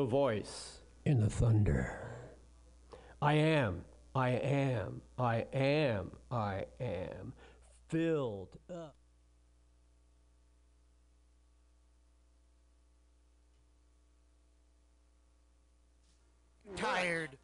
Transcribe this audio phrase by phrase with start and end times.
[0.00, 0.06] I am.
[0.06, 1.92] I am the voice in the thunder.
[3.20, 3.84] I am.
[4.14, 5.02] I am.
[5.18, 6.12] I am.
[6.30, 7.34] I am
[7.88, 8.94] filled up.
[16.76, 17.36] Tired.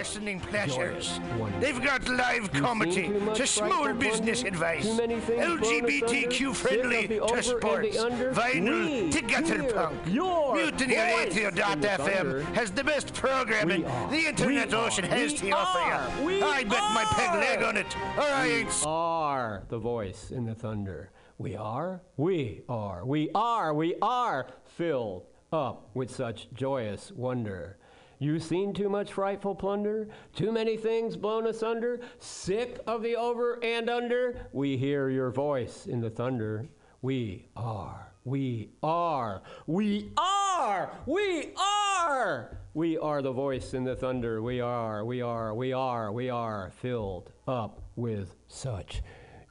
[0.00, 1.20] Listening pleasures,
[1.60, 7.10] they've got live comedy to small business advice, too many things blown LGBTQ friendly sick
[7.10, 10.06] of the over to sports, vinyl to gutter punk.
[10.06, 11.36] Mutiny voice.
[11.36, 12.36] In the thunder.
[12.38, 16.44] Radio.fm has the best programming the internet ocean has to offer you.
[16.44, 20.54] I'd bet my peg leg on it, or I ain't are the voice in the
[20.54, 21.10] thunder.
[21.36, 27.76] We are, we are, we are, we are filled up with such joyous wonder.
[28.22, 33.58] You've seen too much frightful plunder, too many things blown asunder, sick of the over
[33.64, 34.46] and under.
[34.52, 36.68] We hear your voice in the thunder.
[37.00, 42.58] We are, we are, we are, we are.
[42.74, 44.42] We are the voice in the thunder.
[44.42, 49.00] We are, we are, we are, we are filled up with such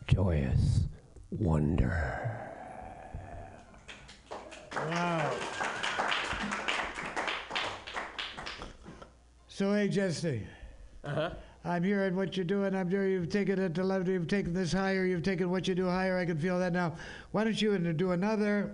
[0.06, 0.82] joyous
[1.32, 2.48] wonder.
[4.76, 5.89] Wow.
[9.60, 10.48] So, hey, Jesse.
[11.04, 11.32] Uh-huh.
[11.66, 12.74] I'm hearing what you're doing.
[12.74, 14.08] I'm hearing you've taken it to level.
[14.08, 15.06] You've taken this higher.
[15.06, 16.18] You've taken what you do higher.
[16.18, 16.96] I can feel that now.
[17.34, 18.74] Why don't you do another?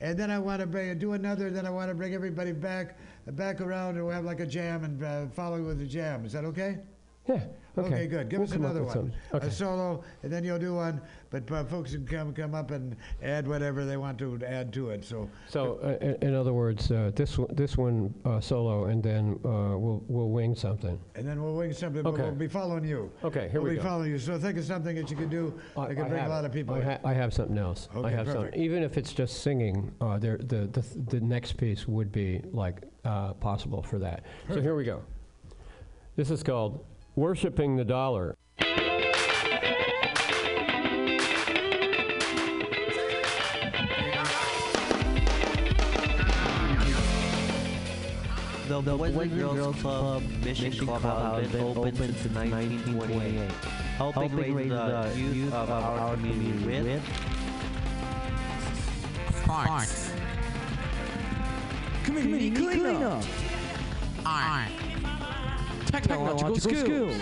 [0.00, 1.50] And then I want to bring do another.
[1.50, 3.00] Then I want to bring everybody back
[3.32, 6.24] back around and we'll have like a jam and uh, follow with the jam.
[6.24, 6.78] Is that okay?
[7.28, 7.40] Yeah.
[7.78, 8.06] Okay.
[8.06, 8.28] Good.
[8.28, 9.12] Give We'll us come up another with one.
[9.12, 9.18] something.
[9.34, 9.46] Okay.
[9.46, 11.00] A solo, and then you'll do one.
[11.30, 14.90] But uh, folks can come come up and add whatever they want to add to
[14.90, 15.04] it.
[15.04, 19.02] So So, uh, in, in other words, uh, this one, this one uh, solo, and
[19.02, 20.98] then uh, we'll we'll wing something.
[21.14, 22.22] And then we'll wing something, but Okay.
[22.24, 23.10] we'll be following you.
[23.24, 23.88] Okay, here we'll we be go.
[23.88, 24.18] following you.
[24.18, 26.30] So think of something that you can do I- that can I bring a have
[26.30, 26.48] lot it.
[26.48, 26.84] of people I, in.
[26.84, 27.88] ha- I have something else.
[27.94, 28.42] I Okay, have something.
[28.42, 28.56] perfect.
[28.58, 32.82] Even if it's just singing, uh, there, the, the the next piece would be like
[33.06, 34.24] uh, possible for that.
[34.52, 35.00] So here we go.
[36.16, 36.84] This is called
[37.14, 38.36] "Worshipping the Dollar."
[48.68, 53.50] The, the Boys and Girls Club Mission Club has been open since 1928,
[53.98, 57.02] helping raise the youth of our community with
[59.42, 60.12] Sports.
[62.04, 63.24] Community cleanup.
[64.24, 64.70] Art.
[65.86, 67.16] Technological skills.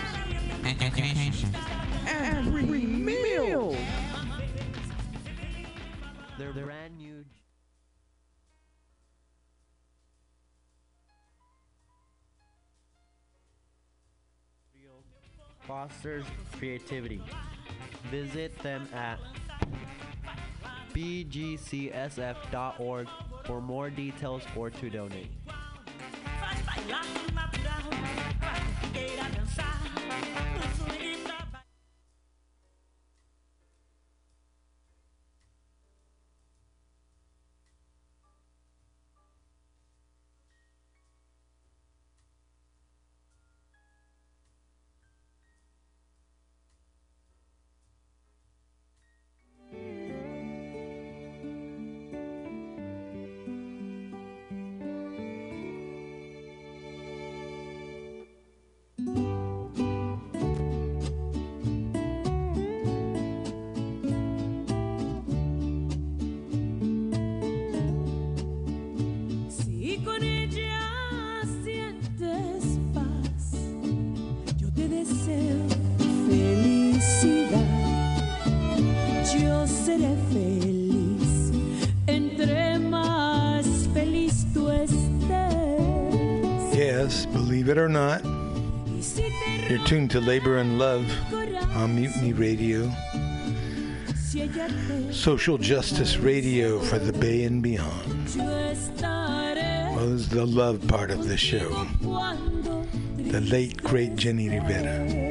[0.65, 1.54] Education.
[2.06, 3.76] And free meals.
[6.38, 7.25] their brand new
[15.71, 16.25] fosters
[16.59, 17.22] creativity.
[18.10, 19.21] Visit them at
[20.92, 22.28] bgcsf.org
[23.45, 25.30] for more details or to donate.
[89.91, 91.04] Tuned to Labor and Love
[91.75, 92.89] on Mutiny Radio,
[95.10, 98.28] social justice radio for the Bay and beyond.
[99.98, 101.89] is the love part of the show.
[103.19, 105.29] The late, great Jenni Rivera.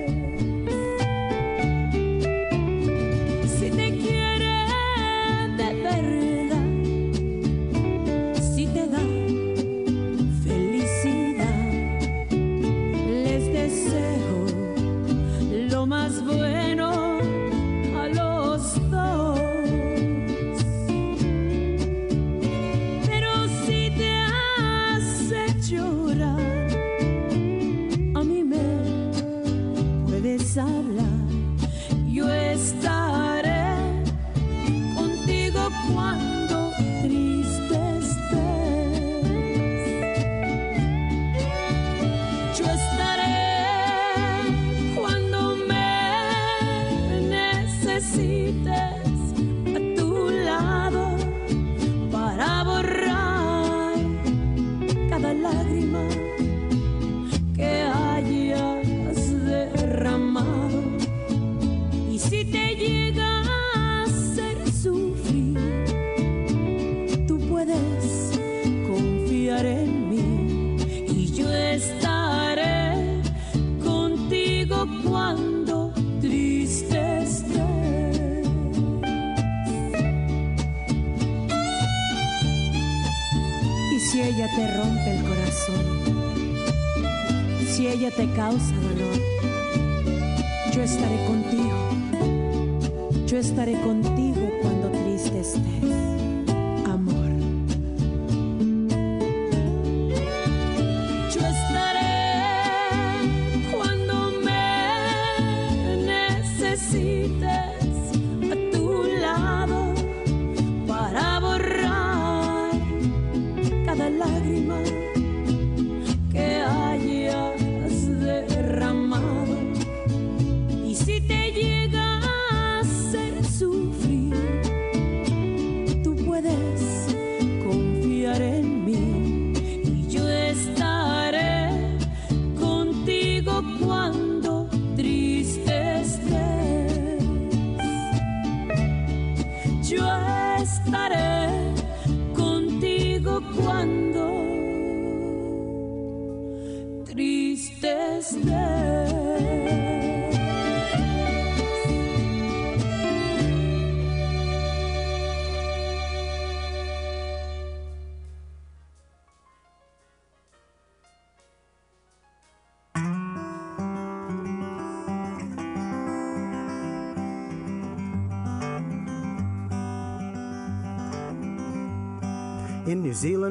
[106.91, 107.78] necessitas.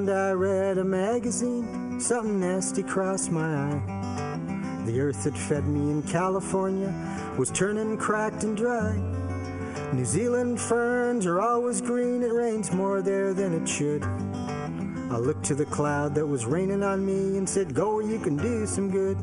[0.08, 4.82] Zealand, I read a magazine, something nasty crossed my eye.
[4.86, 6.94] The earth that fed me in California
[7.36, 8.96] was turning cracked and dry.
[9.92, 14.02] New Zealand ferns are always green, it rains more there than it should.
[14.02, 18.38] I looked to the cloud that was raining on me and said, Go, you can
[18.38, 19.18] do some good.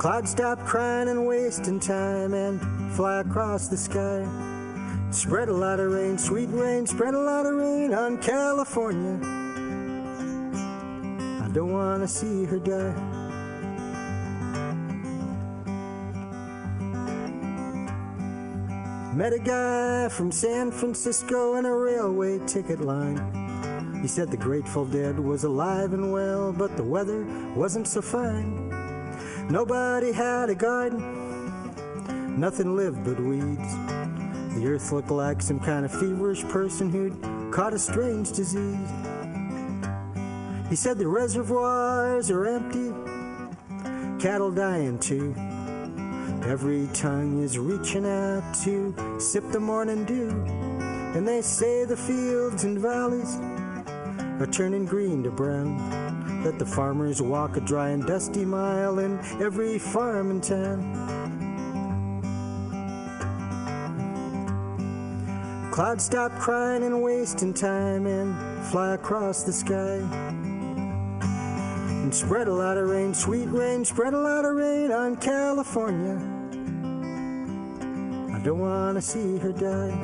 [0.00, 4.51] Clouds stop crying and wasting time and fly across the sky.
[5.12, 9.18] Spread a lot of rain, sweet rain, spread a lot of rain on California.
[11.44, 12.94] I don't want to see her die.
[19.14, 24.00] Met a guy from San Francisco in a railway ticket line.
[24.00, 27.22] He said the Grateful Dead was alive and well, but the weather
[27.54, 28.70] wasn't so fine.
[29.50, 33.76] Nobody had a garden, nothing lived but weeds.
[34.54, 38.90] The earth looked like some kind of feverish person who'd caught a strange disease.
[40.68, 42.92] He said the reservoirs are empty,
[44.22, 45.34] cattle dying too.
[46.44, 50.30] Every tongue is reaching out to sip the morning dew.
[51.14, 53.36] And they say the fields and valleys
[54.40, 55.76] are turning green to brown.
[56.42, 61.21] That the farmers walk a dry and dusty mile in every farm in town.
[65.72, 70.02] Clouds stop crying and wasting time and fly across the sky.
[71.22, 76.16] And spread a lot of rain, sweet rain, spread a lot of rain on California.
[78.34, 79.96] I don't want to see her die.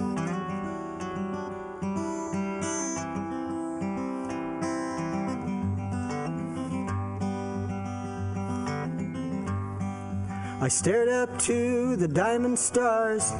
[10.62, 13.32] I stared up to the diamond stars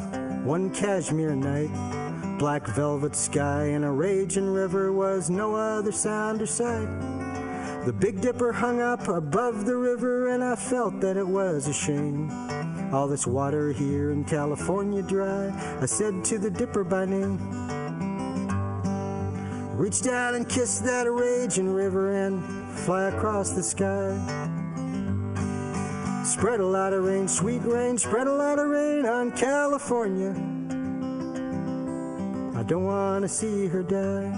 [0.44, 2.07] one cashmere night.
[2.38, 6.86] Black velvet sky and a raging river was no other sound or sight.
[7.84, 11.72] The Big Dipper hung up above the river, and I felt that it was a
[11.72, 12.30] shame.
[12.92, 15.48] All this water here in California dry,
[15.80, 17.38] I said to the Dipper by name.
[19.76, 22.40] Reach down and kiss that raging river and
[22.78, 24.14] fly across the sky.
[26.24, 30.57] Spread a lot of rain, sweet rain, spread a lot of rain on California.
[32.68, 34.28] Don't want to see her die.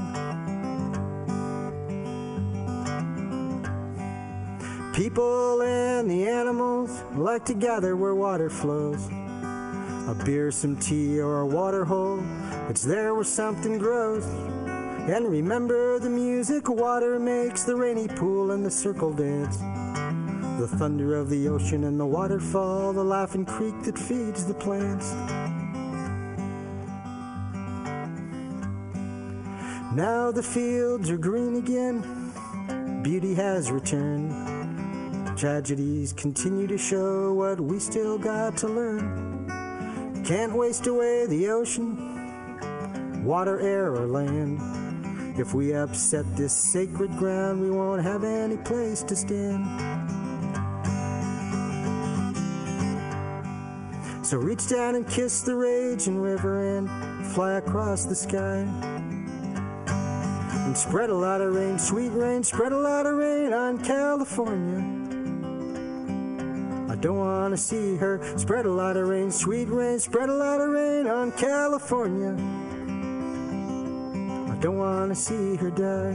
[4.94, 9.08] People and the animals like to gather where water flows.
[9.08, 12.22] A beer, some tea, or a water hole.
[12.68, 14.24] It's there where something grows.
[15.10, 19.56] And remember the music water makes, the rainy pool and the circle dance.
[20.60, 25.16] The thunder of the ocean and the waterfall, the laughing creek that feeds the plants.
[29.92, 35.36] Now the fields are green again, beauty has returned.
[35.36, 40.22] Tragedies continue to show what we still got to learn.
[40.24, 44.60] Can't waste away the ocean, water, air, or land.
[45.36, 49.66] If we upset this sacred ground, we won't have any place to stand.
[54.24, 58.99] So reach down and kiss the raging river and fly across the sky.
[60.70, 64.78] And spread a lot of rain, sweet rain, spread a lot of rain on California.
[66.88, 70.32] I don't want to see her spread a lot of rain, sweet rain, spread a
[70.32, 72.34] lot of rain on California.
[74.48, 76.14] I don't want to see her die.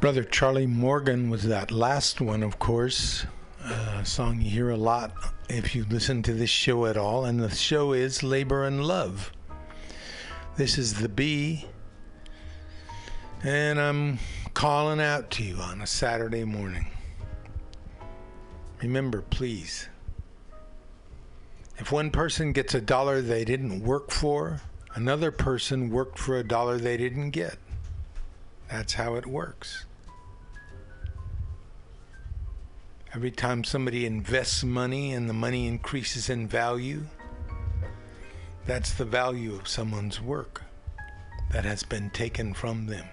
[0.00, 3.26] Brother Charlie Morgan was that last one, of course.
[3.70, 5.12] A song you hear a lot
[5.48, 9.30] if you listen to this show at all, and the show is Labor and Love.
[10.56, 11.66] This is the B,
[13.44, 14.18] and I'm
[14.54, 16.86] calling out to you on a Saturday morning.
[18.82, 19.88] Remember, please,
[21.78, 24.62] if one person gets a dollar they didn't work for,
[24.96, 27.56] another person worked for a dollar they didn't get.
[28.68, 29.84] That's how it works.
[33.12, 37.02] Every time somebody invests money and the money increases in value,
[38.66, 40.62] that's the value of someone's work
[41.50, 43.04] that has been taken from them.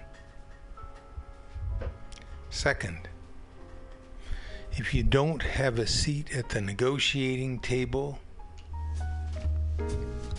[2.48, 3.08] Second,
[4.76, 8.20] if you don't have a seat at the negotiating table,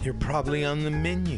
[0.01, 1.37] you're probably on the menu.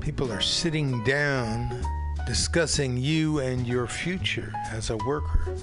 [0.00, 1.84] People are sitting down
[2.26, 5.54] discussing you and your future as a worker.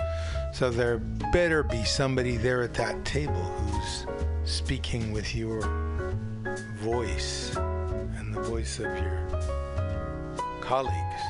[0.53, 1.00] So there
[1.31, 4.05] better be somebody there at that table who's
[4.43, 5.62] speaking with your
[6.77, 9.27] voice and the voice of your
[10.62, 11.22] colleagues.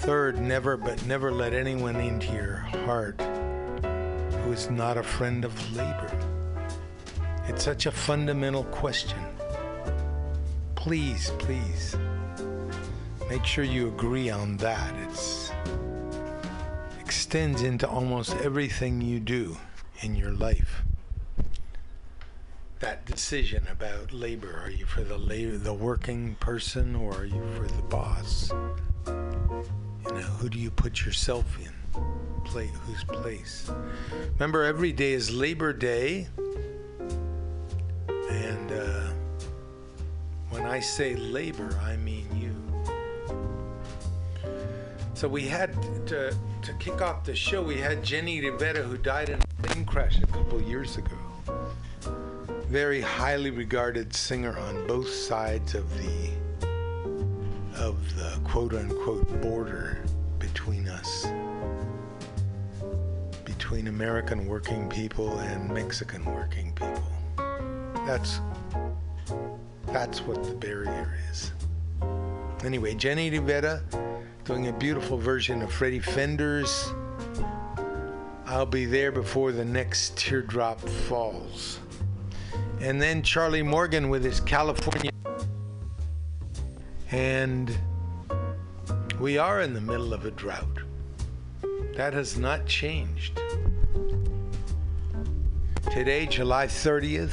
[0.00, 5.76] Third, never but never let anyone into your heart who is not a friend of
[5.76, 6.10] labor.
[7.48, 9.18] It's such a fundamental question.
[10.76, 11.96] Please, please,
[13.28, 14.94] make sure you agree on that.
[15.08, 15.43] It's
[17.14, 19.56] extends into almost everything you do
[20.00, 20.82] in your life.
[22.80, 27.40] That decision about labor, are you for the labor, the working person or are you
[27.54, 28.50] for the boss?
[29.06, 29.14] You
[30.02, 32.02] know, who do you put yourself in?
[32.42, 33.70] Play whose place?
[34.32, 36.26] Remember every day is Labor Day.
[38.28, 39.12] And uh,
[40.50, 42.63] when I say labor, I mean you.
[45.14, 45.72] So we had
[46.08, 49.84] to, to kick off the show, we had Jenni Rivera, who died in a plane
[49.84, 51.16] crash a couple years ago.
[52.66, 56.34] Very highly regarded singer on both sides of the
[57.76, 60.02] of the quote unquote border
[60.40, 61.26] between us,
[63.44, 67.02] between American working people and Mexican working people.
[68.04, 68.40] That's
[69.86, 71.52] that's what the barrier is.
[72.64, 73.80] Anyway, Jenni Rivera
[74.44, 76.92] doing a beautiful version of Freddie Fender's
[78.44, 81.80] I'll Be There Before the Next Teardrop Falls.
[82.78, 85.10] And then Charlie Morgan with his California.
[87.10, 87.74] And
[89.18, 90.78] we are in the middle of a drought.
[91.96, 93.40] That has not changed.
[95.90, 97.32] Today, July 30th,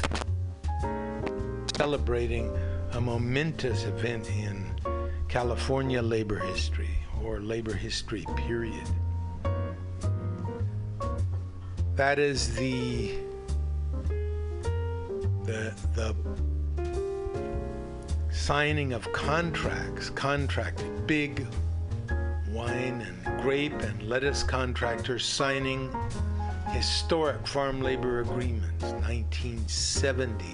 [1.75, 2.57] celebrating
[2.93, 4.65] a momentous event in
[5.27, 8.87] California labor history or labor history period.
[11.95, 13.11] That is the
[15.43, 16.15] the the
[18.31, 21.45] signing of contracts, contract big
[22.51, 25.89] wine and grape and lettuce contractors signing
[26.71, 30.45] historic farm labor agreements 1970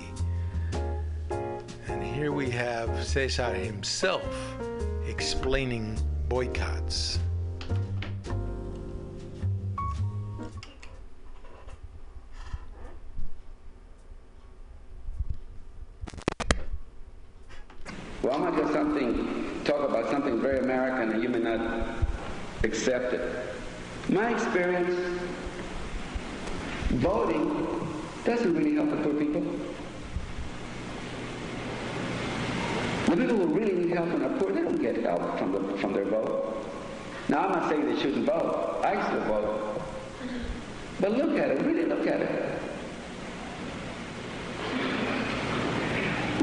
[1.88, 4.24] and here we have Cesar himself
[5.08, 5.98] explaining
[6.30, 7.20] boycotts.
[18.22, 21.88] Well, I'm going to something, talk about something very American and you may not
[22.64, 23.22] accept it.
[24.10, 25.22] My experience,
[26.90, 27.88] voting
[28.26, 29.42] doesn't really help the poor people.
[33.06, 36.06] The people who really need help and are poor, get help from, the, from their
[36.06, 36.66] vote.
[37.30, 38.82] Now, I'm not saying they shouldn't vote.
[38.84, 39.82] I still vote.
[41.00, 42.62] But look at it, really look at it.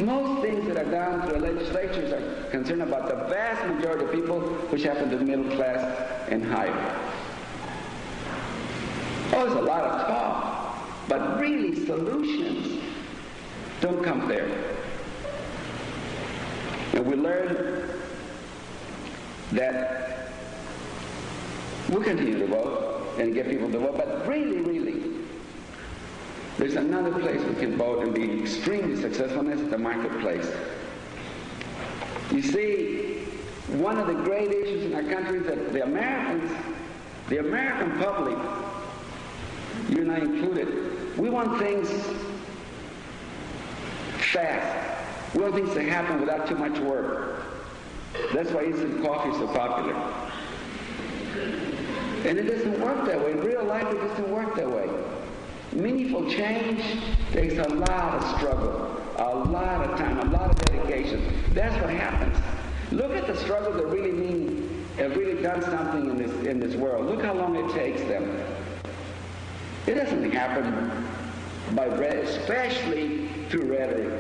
[0.03, 4.41] Most things that are done through legislatures are concerned about the vast majority of people,
[4.71, 7.01] which happen to the middle class and higher.
[9.33, 12.83] Oh, there's a lot of talk, but really solutions
[13.81, 14.49] don't come there.
[16.93, 17.94] And we learn
[19.55, 20.29] that
[21.88, 25.12] we'll continue to vote and get people to vote, but really, really,
[26.59, 30.51] there's another place we can vote and be extremely successful, and that's the marketplace.
[32.31, 33.25] You see,
[33.79, 36.51] one of the great issues in our country is that the Americans,
[37.29, 38.38] the American public,
[39.88, 41.90] you and I included, we want things
[44.33, 45.35] fast.
[45.35, 47.43] We want things to happen without too much work.
[48.33, 49.94] That's why instant coffee is so popular.
[52.27, 53.33] And it doesn't work that way.
[53.33, 54.88] In real life, it doesn't work that way.
[55.72, 56.83] Meaningful change
[57.33, 61.44] takes a lot of struggle, a lot of time, a lot of dedication.
[61.53, 62.37] That's what happens.
[62.92, 66.77] Look at the struggle that really mean have really done something in this in this
[66.77, 67.07] world.
[67.07, 68.38] Look how long it takes them.
[69.87, 71.07] It doesn't happen
[71.74, 74.12] by especially through rhetoric.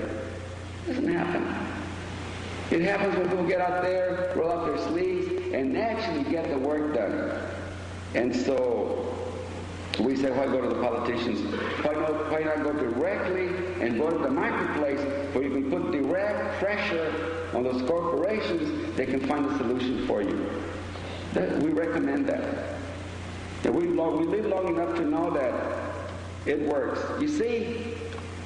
[0.84, 1.73] It doesn't happen.
[2.70, 6.58] It happens when people get out there, roll up their sleeves, and actually get the
[6.58, 7.38] work done.
[8.14, 9.14] And so
[10.00, 11.40] we say, why go to the politicians?
[11.84, 13.48] Why not, why not go directly
[13.80, 15.00] and go to the marketplace
[15.34, 20.22] where you can put direct pressure on those corporations, they can find a solution for
[20.22, 20.50] you.
[21.34, 22.78] That, we recommend that.
[23.64, 27.00] We, we live long enough to know that it works.
[27.20, 27.94] You see,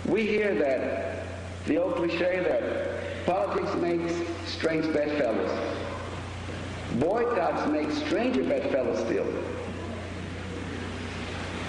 [0.07, 1.25] we hear that,
[1.67, 4.15] the old cliche that politics makes
[4.47, 5.51] strange bedfellows.
[6.95, 9.27] Boycotts make stranger bedfellows still.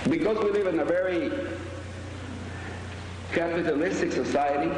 [0.09, 1.29] Because we live in a very
[3.33, 4.71] capitalistic society,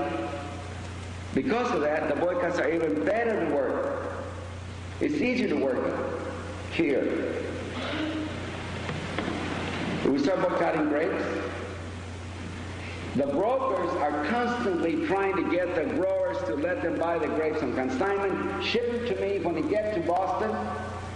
[1.36, 4.14] because of that, the boycotts are even better to work.
[5.02, 5.96] It's easier to work
[6.74, 7.36] here.
[10.08, 11.41] We start boycotting grapes.
[13.16, 17.62] The brokers are constantly trying to get the growers to let them buy the grapes
[17.62, 20.56] on consignment, ship them to me when they get to Boston,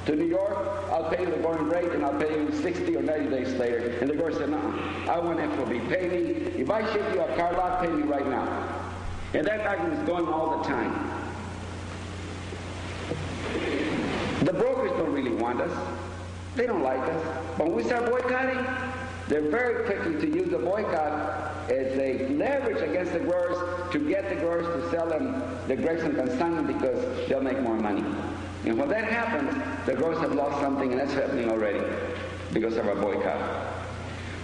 [0.06, 0.58] to New York,
[0.92, 3.98] I'll pay you the going rate and I'll pay you 60 or 90 days later.
[4.02, 4.58] And the grower said, no,
[5.10, 5.70] I want FOB.
[5.90, 6.62] Pay me.
[6.62, 8.92] If I ship you a car lot, pay me right now.
[9.34, 11.12] And that argument is going all the time.
[14.44, 15.96] The brokers don't really want us.
[16.56, 17.24] They don't like us.
[17.58, 18.64] But when we start boycotting,
[19.28, 23.58] they're very quickly to use the boycott as a leverage against the growers
[23.92, 27.76] to get the growers to sell them the grapes on consignment because they'll make more
[27.76, 28.04] money.
[28.66, 29.54] And when that happens,
[29.86, 31.82] the growers have lost something, and that's happening already
[32.52, 33.74] because of our boycott.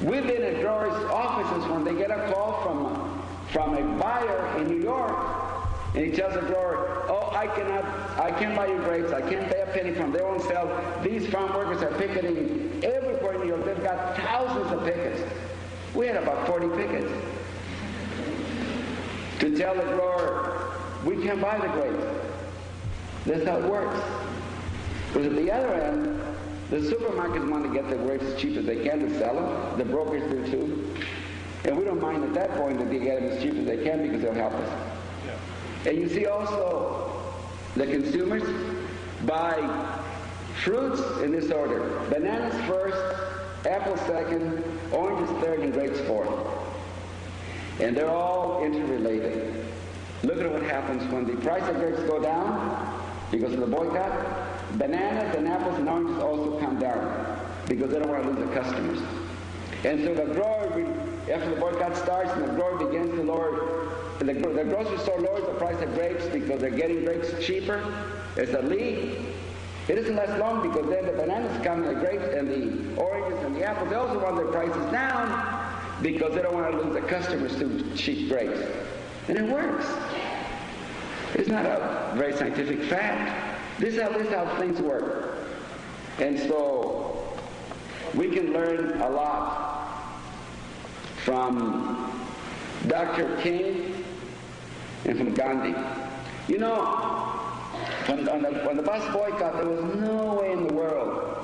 [0.02, 4.68] We've been at growers' offices when they get a call from, from a buyer in
[4.68, 5.16] New York,
[5.96, 7.84] and he tells the grower, oh, I cannot,
[8.20, 10.68] I can't buy your grapes, I can't pay a penny from, they won't sell.
[11.04, 13.66] These farm workers are picketing everywhere in New York.
[13.66, 15.22] They've got thousands of pickets.
[15.94, 17.12] We had about 40 pickets.
[19.40, 20.72] To tell the grower,
[21.06, 22.04] we can't buy the grapes.
[23.26, 24.00] That's how it works.
[25.08, 26.22] Because at the other end,
[26.70, 29.78] the supermarkets want to get the grapes as cheap as they can to sell them.
[29.78, 30.96] The brokers do too.
[31.66, 33.84] And we don't mind at that point that they get them as cheap as they
[33.84, 34.70] can because they'll help us.
[35.26, 35.90] Yeah.
[35.90, 37.12] And you see also
[37.76, 38.44] the consumers
[39.26, 39.60] buy
[40.64, 42.00] fruits in this order.
[42.10, 43.31] Bananas first,
[43.66, 46.30] apples second, oranges third, and grapes fourth.
[47.80, 49.66] And they're all interrelated.
[50.24, 54.78] Look at what happens when the price of grapes go down because of the boycott.
[54.78, 58.54] Bananas and apples and oranges also come down because they don't want to lose the
[58.54, 59.00] customers.
[59.84, 60.68] And so the grower,
[61.32, 65.44] after the boycott starts and the grower begins to lower, the, the grocery store lowers
[65.46, 67.84] the price of grapes because they're getting grapes cheaper.
[68.38, 69.26] It's a lead.
[69.88, 73.44] It doesn't last long because then the bananas come and the grapes and the oranges
[73.44, 76.94] and the apples, they also want their prices down because they don't want to lose
[76.94, 78.60] the customers to cheap grapes.
[79.28, 79.86] And it works.
[81.34, 83.80] It's not a very scientific fact.
[83.80, 85.38] This is how, this is how things work.
[86.20, 87.38] And so
[88.14, 90.12] we can learn a lot
[91.24, 92.22] from
[92.88, 93.38] Dr.
[93.38, 94.04] King
[95.06, 95.76] and from Gandhi.
[96.48, 97.51] You know,
[98.08, 101.38] when, on the, when the bus boycott, there was no way in the world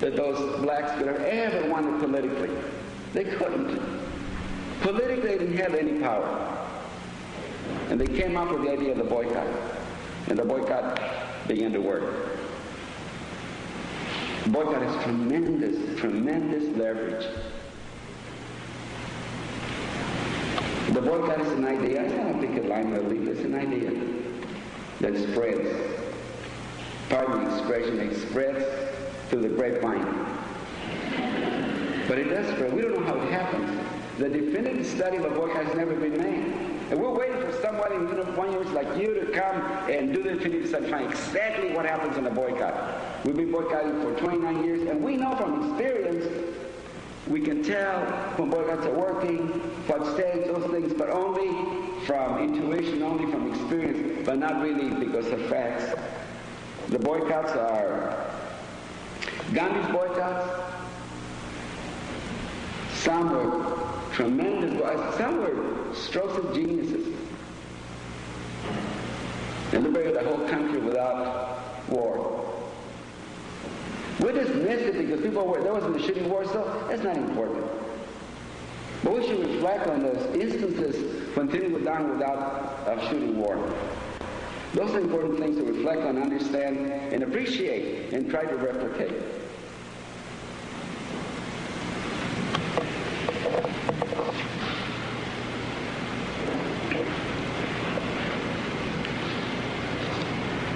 [0.00, 2.50] that those blacks could have ever won it politically.
[3.12, 3.80] They couldn't.
[4.80, 6.68] Politically, they didn't have any power.
[7.88, 9.46] And they came up with the idea of the boycott.
[10.28, 11.00] And the boycott
[11.46, 12.36] began to work.
[14.44, 17.26] The boycott has tremendous, tremendous leverage.
[20.90, 22.02] The boycott is an idea.
[22.02, 23.28] It's not think it's line or leaf.
[23.28, 24.21] It's an idea
[25.02, 25.68] that spreads.
[27.08, 28.64] Pardon the expression, it spreads
[29.28, 30.04] through the grapevine.
[32.08, 32.72] But it does spread.
[32.72, 33.80] We don't know how it happens.
[34.18, 36.72] The definitive study of boycott has never been made.
[36.90, 39.60] And we're waiting for somebody in one years like you to come
[39.90, 43.24] and do the definitive study, find exactly what happens in a boycott.
[43.24, 46.26] We've been boycotting for 29 years, and we know from experience
[47.26, 48.00] we can tell
[48.36, 49.48] when boycotts are working,
[49.88, 55.26] what stage, those things, but only from intuition, only from experience, but not really because
[55.28, 55.98] of facts.
[56.88, 58.26] The boycotts are
[59.52, 60.60] Gandhi's boycotts.
[62.94, 67.14] Some were tremendous, some were strokes of geniuses.
[69.72, 72.44] And liberated the whole country without war.
[74.20, 77.16] We just missed it because people were, there wasn't a shooting war, so that's not
[77.16, 77.64] important.
[79.02, 81.21] But we should reflect on those instances
[81.84, 83.58] done without shooting war.
[84.74, 89.12] Those are important things to reflect on, understand, and appreciate, and try to replicate.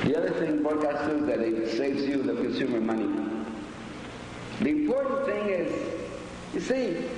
[0.04, 0.62] The other thing
[1.08, 3.08] do is that it saves you the consumer money.
[4.60, 5.72] The important thing is,
[6.54, 7.08] you see,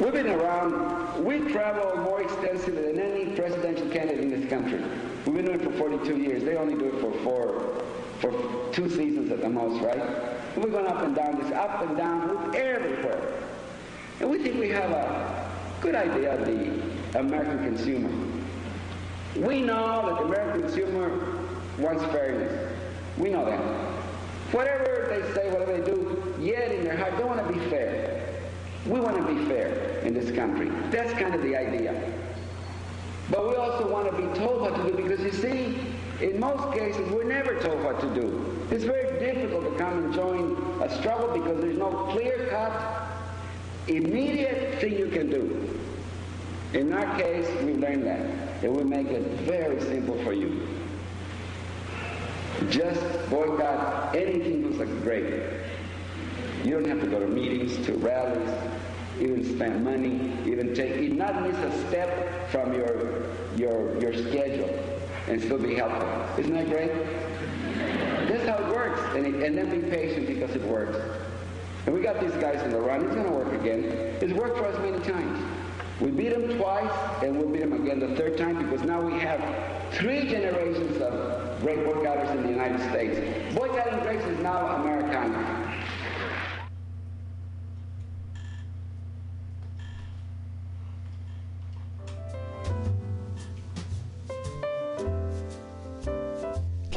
[0.00, 4.80] we've been around, we travel more extensively than any presidential candidate in this country.
[5.26, 6.44] We've been doing it for 42 years.
[6.44, 7.84] They only do it for four,
[8.20, 9.98] for two seasons at the most, right?
[10.56, 13.42] We're going up and down, this up and down, everywhere.
[14.20, 15.50] And we think we have a
[15.80, 18.10] good idea of the American consumer.
[19.36, 21.38] We know that the American consumer
[21.78, 22.74] wants fairness.
[23.16, 23.60] We know that.
[24.52, 28.17] Whatever they say, whatever they do, yet in their heart, they want to be fair.
[28.86, 30.70] We want to be fair in this country.
[30.90, 31.94] That's kind of the idea.
[33.30, 35.78] But we also want to be told what to do because you see,
[36.20, 38.66] in most cases, we're never told what to do.
[38.70, 43.06] It's very difficult to come and join a struggle because there's no clear-cut,
[43.88, 45.78] immediate thing you can do.
[46.72, 48.60] In our case, we learned that.
[48.62, 50.66] That we make it very simple for you.
[52.70, 55.57] Just boycott anything looks like great.
[56.64, 58.50] You don't have to go to meetings, to rallies,
[59.20, 63.24] even spend money, even take, not miss a step from your,
[63.56, 64.68] your, your schedule
[65.28, 66.08] and still be helpful.
[66.38, 66.92] Isn't that great?
[68.28, 69.00] That's how it works.
[69.14, 70.98] And, it, and then be patient because it works.
[71.86, 73.04] And we got these guys in the run.
[73.04, 73.84] It's going to work again.
[74.20, 75.38] It's worked for us many times.
[76.00, 76.92] We beat them twice,
[77.22, 79.40] and we'll beat them again the third time because now we have
[79.94, 83.54] three generations of great boycotters in the United States.
[83.54, 85.67] Boycotting grapes is now Americana.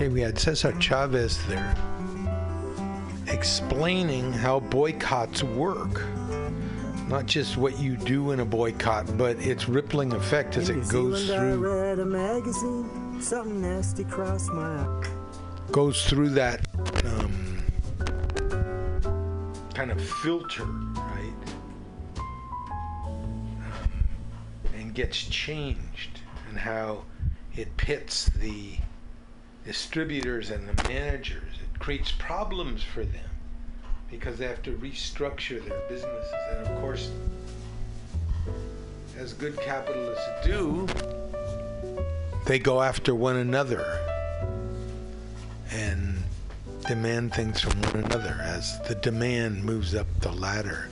[0.01, 1.75] Okay, we had Cesar Chavez there
[3.27, 6.03] explaining how boycotts work.
[7.07, 10.89] Not just what you do in a boycott, but its rippling effect as In it
[10.89, 15.07] goes Zealand, I through read a magazine, something nasty crossed my eye.
[15.71, 16.65] goes through that
[17.05, 17.63] um,
[19.75, 21.33] kind of filter, right?
[22.17, 24.03] Um,
[24.75, 27.03] and gets changed, and how
[27.55, 28.77] it pits the
[29.65, 31.53] distributors and the managers.
[31.61, 33.29] It creates problems for them
[34.09, 36.33] because they have to restructure their businesses.
[36.51, 37.11] And of course,
[39.17, 40.87] as good capitalists do,
[42.45, 43.99] they go after one another
[45.71, 46.17] and
[46.87, 50.89] demand things from one another as the demand moves up the ladder.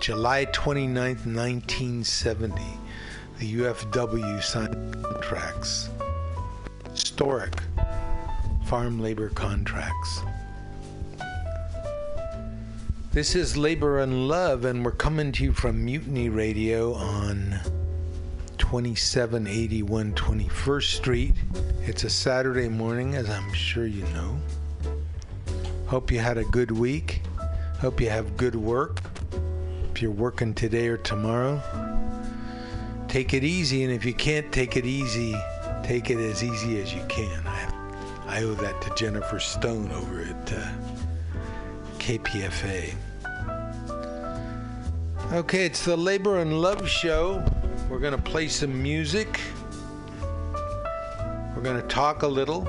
[0.00, 2.60] July 29th, 1970,
[3.38, 5.88] the UFW signed contracts,
[6.90, 7.62] historic
[8.72, 10.22] farm labor contracts.
[13.10, 17.60] This is Labor and Love, and we're coming to you from Mutiny Radio on
[18.56, 21.34] 2781 21st Street.
[21.82, 24.40] It's a Saturday morning, as I'm sure you know.
[25.86, 27.20] Hope you had a good week.
[27.78, 29.02] Hope you have good work.
[29.90, 31.60] If you're working today or tomorrow,
[33.06, 33.84] take it easy.
[33.84, 35.36] And if you can't take it easy,
[35.82, 37.46] take it as easy as you can.
[37.46, 37.71] I
[38.32, 40.66] I owe that to Jennifer Stone over at uh,
[41.98, 42.94] KPFA.
[45.34, 47.44] Okay, it's the Labor and Love Show.
[47.90, 49.38] We're going to play some music.
[51.54, 52.66] We're going to talk a little.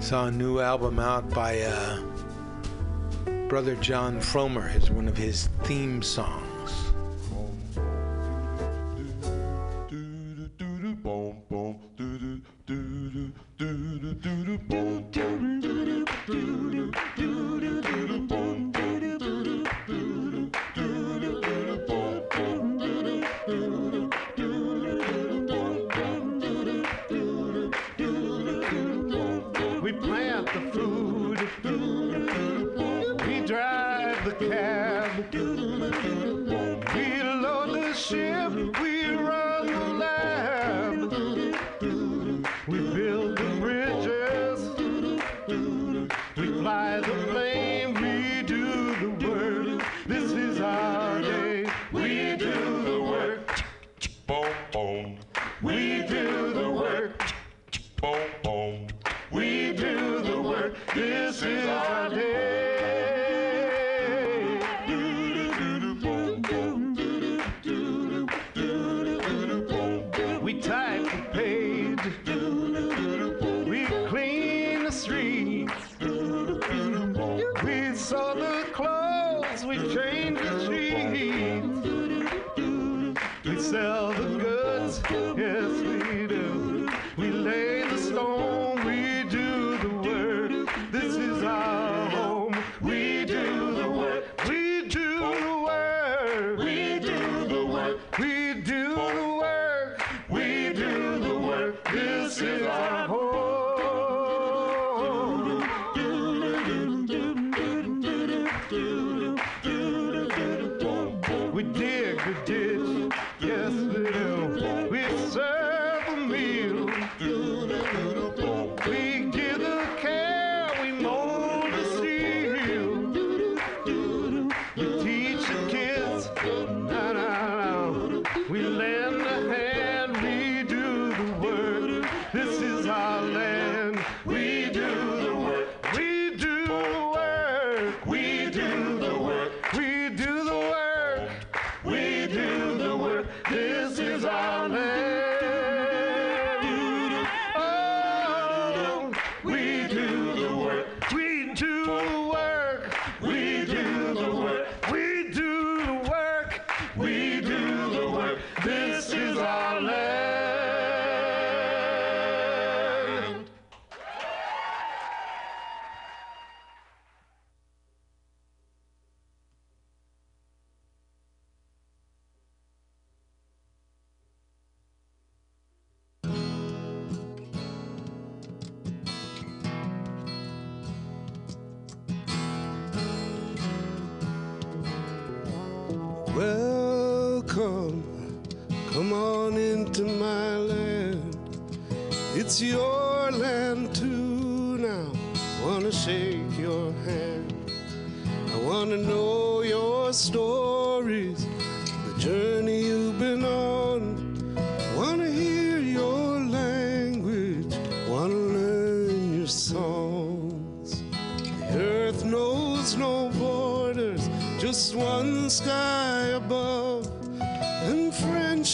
[0.00, 2.02] Saw a new album out by uh,
[3.48, 4.74] Brother John Fromer.
[4.74, 6.45] It's one of his theme songs.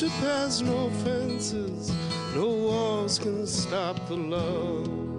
[0.02, 1.92] friendship has no fences,
[2.34, 5.11] no walls can stop the love.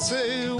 [0.00, 0.59] seu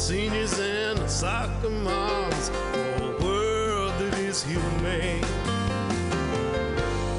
[0.00, 5.22] seniors and the soccer moms for a world that is humane.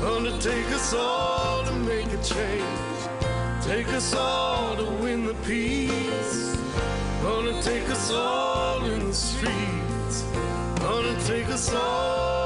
[0.04, 3.00] Undertake us all to make a change.
[3.64, 6.58] Take us all to win the peace.
[7.22, 10.26] Gonna take us all in the streets.
[10.80, 12.41] Gonna take us all.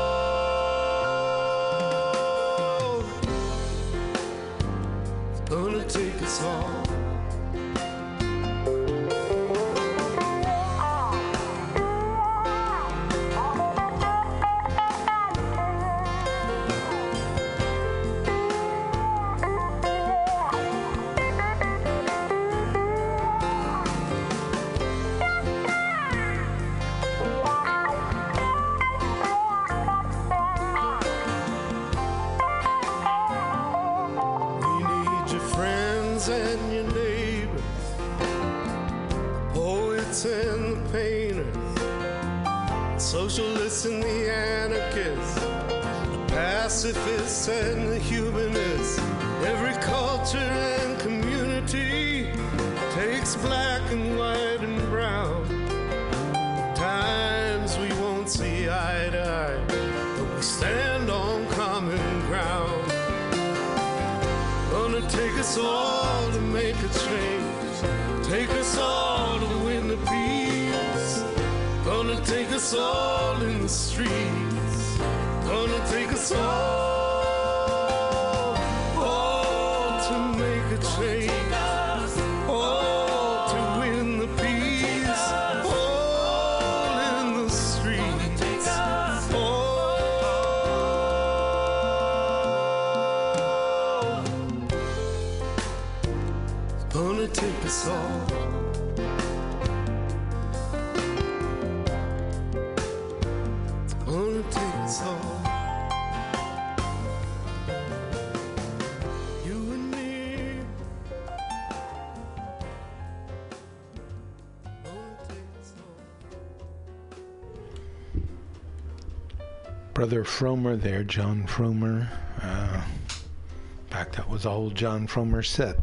[120.05, 122.07] Brother Fromer there, Jon Fromer.
[122.39, 122.79] Uh,
[123.09, 125.77] in fact, that was a whole Jon Fromer set.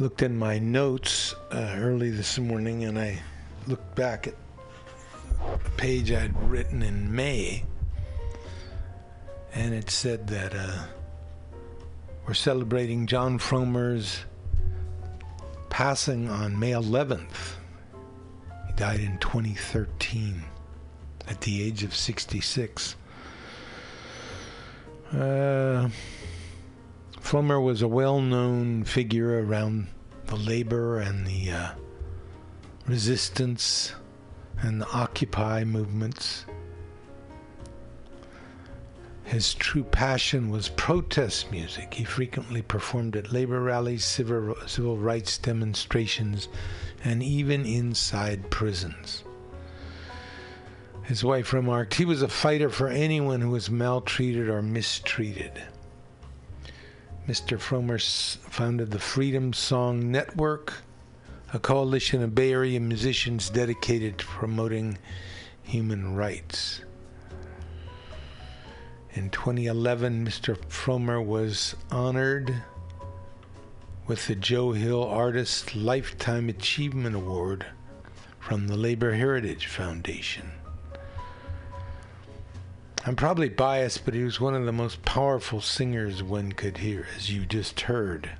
[0.00, 3.20] Looked in my notes uh, early this morning and I
[3.68, 4.34] looked back at
[5.64, 7.62] a page I'd written in May
[9.54, 10.86] and it said that uh,
[12.26, 14.24] we're celebrating Jon Fromer's
[15.70, 17.54] passing on May 11th.
[18.66, 20.46] He died in 2013
[21.28, 22.96] at the age of 66.
[25.12, 25.88] Uh,
[27.20, 29.88] Fromer was a well known figure around
[30.26, 31.70] the labor and the uh,
[32.86, 33.94] resistance
[34.60, 36.46] and the Occupy movements.
[39.24, 41.94] His true passion was protest music.
[41.94, 46.48] He frequently performed at labor rallies, civil, civil rights demonstrations,
[47.04, 49.24] and even inside prisons.
[51.04, 55.62] His wife remarked, he was a fighter for anyone who was maltreated or mistreated.
[57.28, 57.58] Mr.
[57.58, 57.98] Fromer
[58.48, 60.74] founded the Freedom Song Network,
[61.52, 64.96] a coalition of Bay Area musicians dedicated to promoting
[65.62, 66.82] human rights.
[69.14, 70.56] In 2011, Mr.
[70.68, 72.62] Fromer was honored
[74.06, 77.66] with the Joe Hill Artist Lifetime Achievement Award
[78.40, 80.50] from the Labor Heritage Foundation.
[83.04, 87.08] I'm probably biased, but he was one of the most powerful singers one could hear,
[87.16, 88.30] as you just heard.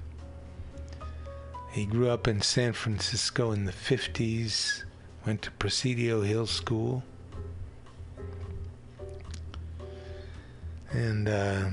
[1.73, 4.85] He grew up in San Francisco in the 50s,
[5.27, 7.03] went to Presidio Hill School,
[10.93, 11.71] and uh,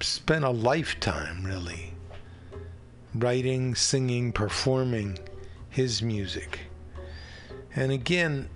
[0.00, 1.94] spent a lifetime really
[3.12, 5.18] writing, singing, performing
[5.68, 6.60] his music.
[7.74, 8.48] And again,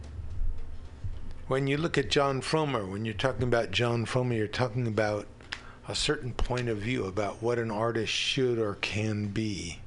[1.49, 5.27] when you look at Jon Fromer, when you're talking about Jon Fromer, you're talking about
[5.89, 9.79] a certain point of view about what an artist should or can be.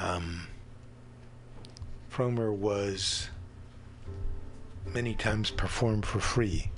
[0.00, 0.48] Um,
[2.10, 3.28] Fromer was
[4.86, 6.70] many times performed for free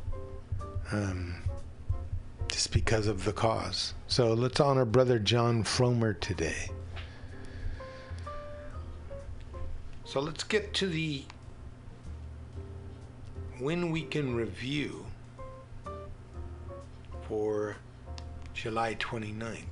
[0.92, 1.36] um,
[2.48, 3.94] just because of the cause.
[4.06, 6.70] So let's honor Brother Jon Fromer today.
[10.04, 11.24] So let's get to the
[13.58, 15.06] when we can review
[17.28, 17.76] for
[18.52, 19.64] July 29th.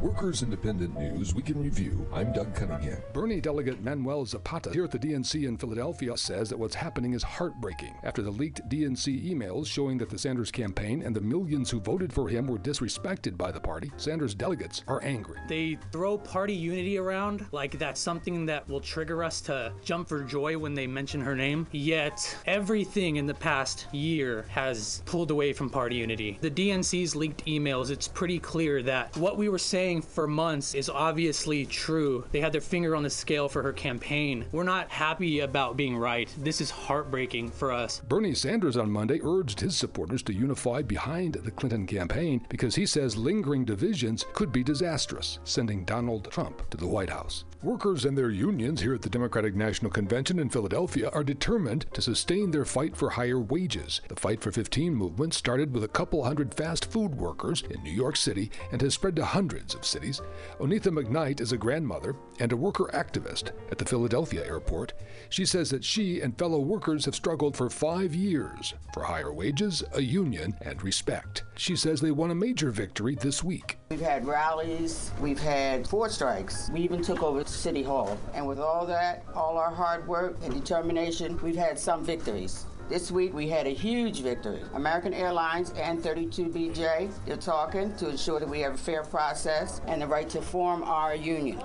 [0.00, 2.06] Workers Independent News Weekend Review.
[2.12, 3.02] I'm Doug Cunningham.
[3.12, 7.22] Bernie delegate Manuel Zapata here at the DNC in Philadelphia says that what's happening is
[7.22, 11.80] heartbreaking after the leaked DNC emails showing that the Sanders campaign and the millions who
[11.80, 13.90] voted for him were disrespected by the party.
[13.96, 15.38] Sanders delegates are angry.
[15.48, 20.22] They throw party unity around like that's something that will trigger us to jump for
[20.22, 21.66] joy when they mention her name.
[21.72, 26.38] Yet everything in the past year has pulled away from party unity.
[26.40, 30.88] The DNC's leaked emails, it's pretty clear that what we were saying for months is
[30.88, 32.24] obviously true.
[32.32, 34.46] They had their finger on the scale for her campaign.
[34.52, 36.34] We're not happy about being right.
[36.38, 38.00] This is heartbreaking for us.
[38.08, 42.86] Bernie Sanders on Monday urged his supporters to unify behind the Clinton campaign because he
[42.86, 47.44] says lingering divisions could be disastrous, sending Donald Trump to the White House.
[47.64, 52.00] Workers and their unions here at the Democratic National Convention in Philadelphia are determined to
[52.00, 54.00] sustain their fight for higher wages.
[54.06, 57.90] The Fight for 15 movement started with a couple hundred fast food workers in New
[57.90, 60.20] York City and has spread to hundreds of cities.
[60.60, 64.92] Onitha McKnight is a grandmother and a worker activist at the Philadelphia airport.
[65.28, 69.82] She says that she and fellow workers have struggled for five years for higher wages,
[69.94, 71.42] a union, and respect.
[71.56, 73.78] She says they won a major victory this week.
[73.90, 76.68] We've had rallies, we've had four strikes.
[76.70, 78.18] We even took over City Hall.
[78.34, 82.66] And with all that, all our hard work and determination, we've had some victories.
[82.90, 84.60] This week we had a huge victory.
[84.74, 90.02] American Airlines and 32BJ, they're talking to ensure that we have a fair process and
[90.02, 91.58] the right to form our union.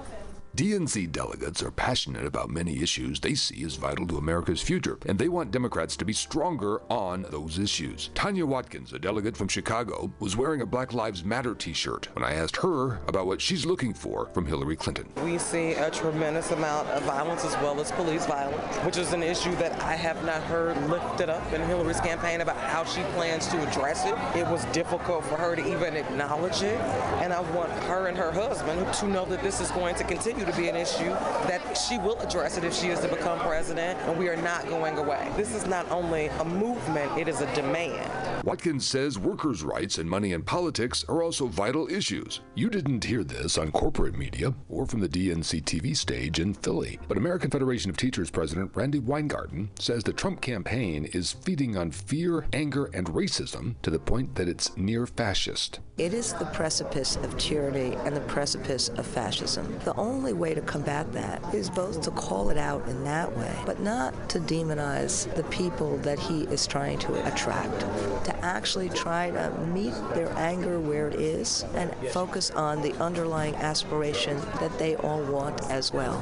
[0.56, 5.18] DNC delegates are passionate about many issues they see as vital to America's future, and
[5.18, 8.12] they want Democrats to be stronger on those issues.
[8.14, 12.24] Tanya Watkins, a delegate from Chicago, was wearing a Black Lives Matter t shirt when
[12.24, 15.08] I asked her about what she's looking for from Hillary Clinton.
[15.26, 19.24] We see a tremendous amount of violence as well as police violence, which is an
[19.24, 23.47] issue that I have not heard lifted up in Hillary's campaign about how she plans
[23.47, 24.14] to address it.
[24.38, 26.80] It was difficult for her to even acknowledge it,
[27.24, 30.42] and I want her and her husband to know that this is going to continue
[30.45, 31.09] to be an issue
[31.47, 34.67] that she will address it if she is to become president, and we are not
[34.67, 35.31] going away.
[35.35, 38.09] This is not only a movement, it is a demand.
[38.45, 42.41] Watkins says workers' rights and money in politics are also vital issues.
[42.55, 46.99] You didn't hear this on corporate media or from the DNC TV stage in Philly,
[47.07, 51.91] but American Federation of Teachers President Randi Weingarten says the Trump campaign is feeding on
[51.91, 55.79] fear, anger, and racism to the point that it's near fascist.
[55.97, 59.77] It is the precipice of tyranny and the precipice of fascism.
[59.85, 63.55] The only way to combat that is both to call it out in that way,
[63.65, 67.79] but not to demonize the people that he is trying to attract,
[68.25, 73.55] to actually try to meet their anger where it is and focus on the underlying
[73.55, 76.19] aspiration that they all want as well,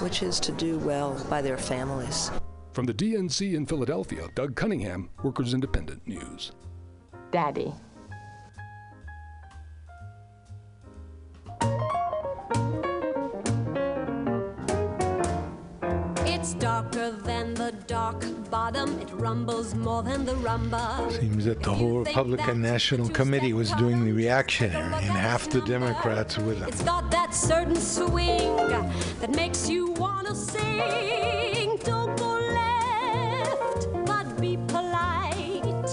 [0.00, 2.30] which is to do well by their families.
[2.72, 6.52] From the DNC in Philadelphia, Doug Cunningham, Workers Independent News.
[7.30, 7.72] Daddy.
[16.74, 19.00] Darker than the dark bottom.
[19.00, 21.08] It rumbles more than the rumba.
[21.20, 26.36] Seems that the whole Republican National Committee was doing the reactionary, and half the Democrats
[26.36, 26.68] with them.
[26.68, 28.56] It's got that certain swing
[29.20, 31.78] that makes you wanna sing.
[31.84, 35.90] Don't go left, but be polite.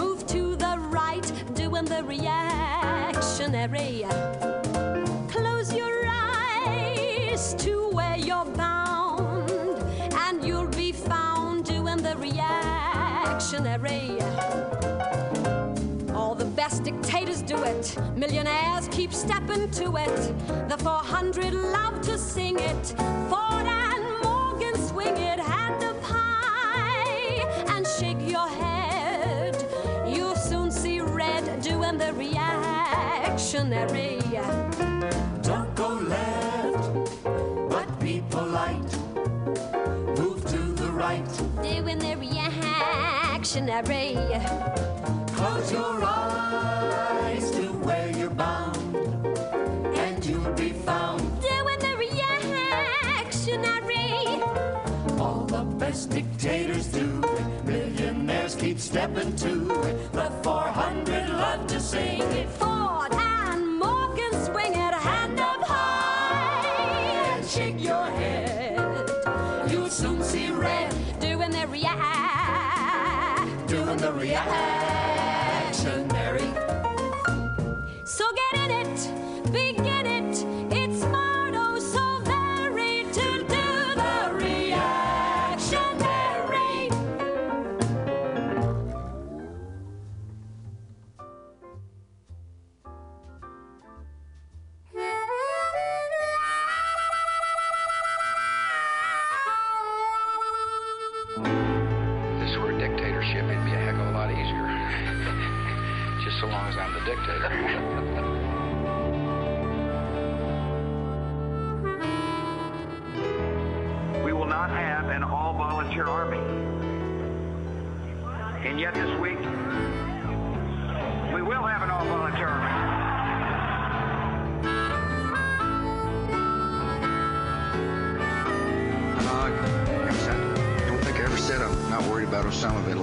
[0.00, 4.04] Move to the right, doing the reactionary.
[13.54, 14.20] Reactionary.
[16.12, 17.96] All the best dictators do it.
[18.16, 20.34] Millionaires keep stepping to it.
[20.68, 22.86] The 400 love to sing it.
[23.28, 27.44] Ford and Morgan swing it hand high
[27.76, 29.56] and shake your head.
[30.06, 34.20] You'll soon see red doing the reactionary.
[35.42, 36.43] Don't go left,
[43.54, 44.14] reactionary.
[45.28, 48.96] Close your eyes to where you're bound,
[49.96, 51.20] and you'll be found.
[51.40, 54.42] Doing the reactionary.
[55.20, 57.22] All the best dictators do.
[57.64, 59.66] Millionaires keep stepping to.
[60.12, 62.48] The 400 love to sing it.
[62.48, 63.13] Ford
[74.34, 74.73] Doing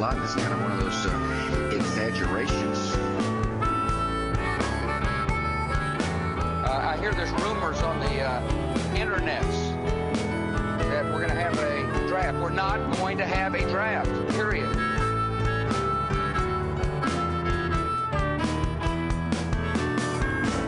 [0.02, 0.24] Osama bin Laden.
[0.24, 2.96] It's kind of one of those uh, exaggerations.
[6.64, 8.42] Uh, I hear there's rumors on the uh,
[8.96, 9.72] internets
[10.90, 12.38] that we're going to have a draft.
[12.40, 14.72] We're not going to have a draft, period.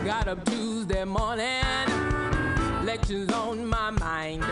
[0.04, 1.62] Got up Tuesday morning,
[2.82, 4.44] elections on my mind.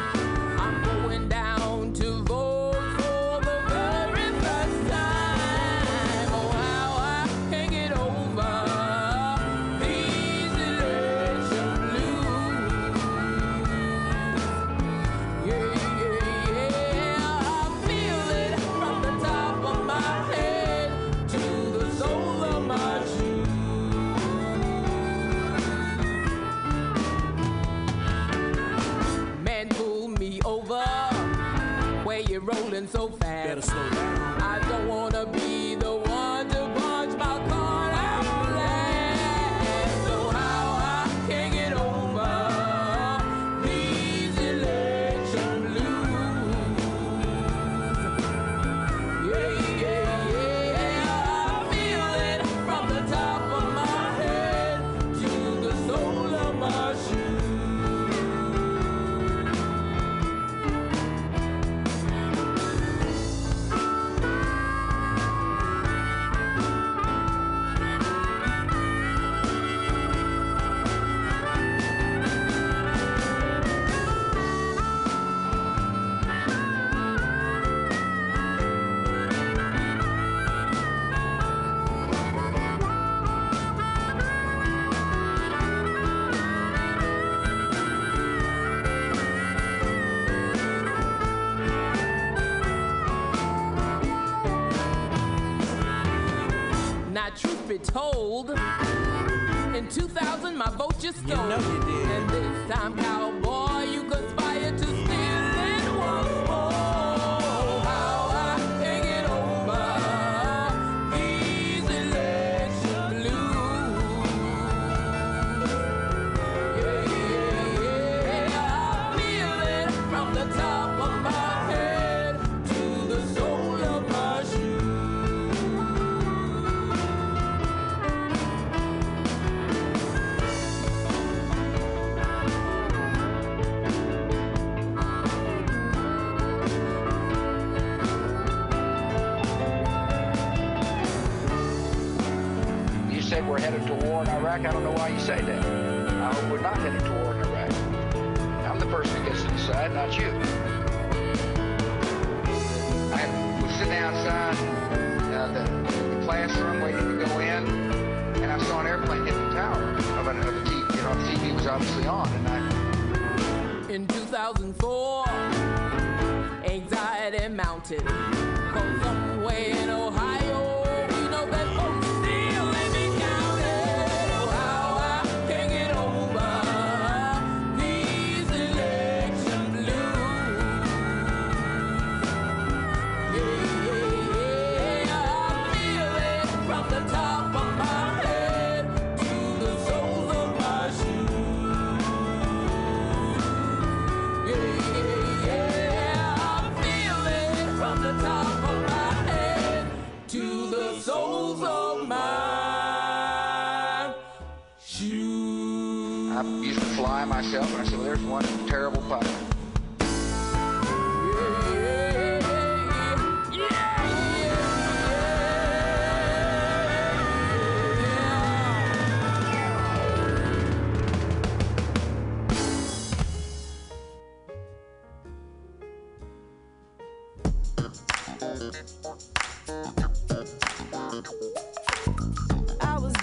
[32.42, 33.08] Rolling so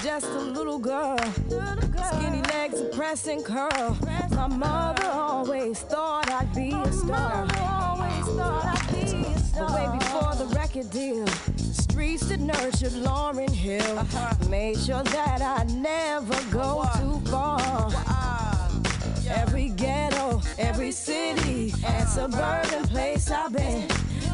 [0.10, 1.20] just a little girl,
[2.10, 3.95] skinny legs, a pressing curl.
[4.32, 7.45] My mother always thought I'd be a star.
[9.55, 14.03] But way before the record deal, the streets that nurtured Lauryn Hill
[14.49, 17.91] made sure that I never go too far.
[19.30, 23.88] Every ghetto, every city, and suburban place I've been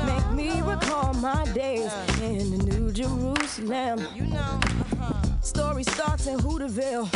[0.05, 4.07] make me recall my days in the New Jerusalem.
[4.15, 5.24] You know.
[5.45, 7.07] Story starts in Hooverville.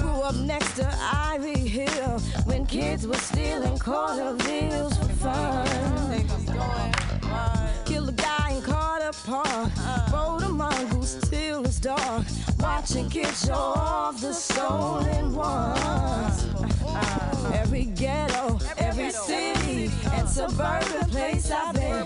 [0.00, 6.26] Grew up next to Ivy Hill when kids were stealing quarter bills for fun.
[7.84, 8.62] Killed a guy in
[9.06, 10.12] Carter Park.
[10.12, 12.24] Rode a mongoose till it's dark.
[12.58, 16.46] Watching kids show off the stolen ones.
[17.54, 22.04] Every ghetto, every city, and suburban place I've been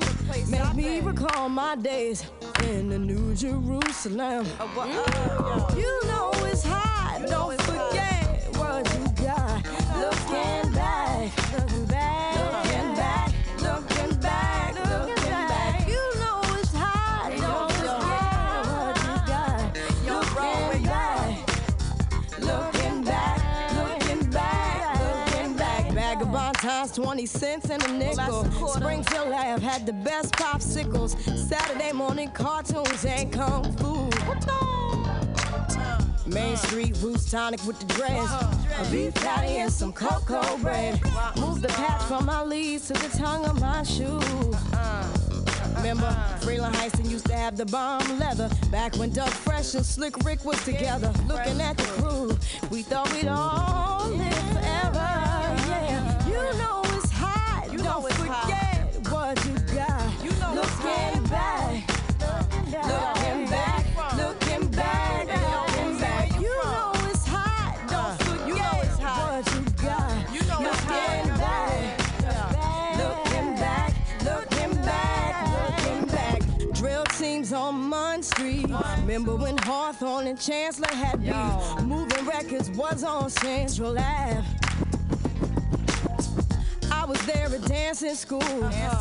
[0.50, 2.24] make me recall my days
[2.68, 4.46] in the New Jerusalem.
[5.76, 9.64] You know it's hot, don't forget what you got.
[9.96, 11.30] Looking back,
[26.80, 28.42] Times 20 cents and a nickel.
[28.68, 31.14] Springfield Lab had the best popsicles.
[31.36, 34.08] Saturday morning cartoons and kung fu.
[36.26, 38.32] Main Street Roots tonic with the dress.
[38.78, 40.98] A beef patty and some cocoa bread.
[41.36, 44.18] Move the patch from my leaves to the tongue of my shoe.
[45.76, 46.10] Remember,
[46.40, 48.48] Freeland Heiston used to have the bomb leather.
[48.70, 51.12] Back when Doug Fresh and Slick Rick was together.
[51.26, 52.38] Looking at the crew,
[52.70, 54.69] we thought we'd all live
[78.22, 78.66] Street.
[78.98, 81.84] Remember when Hawthorne and Chancellor had beef?
[81.84, 84.44] Moving records was on Central Ave.
[86.90, 88.40] I was there at dancing school,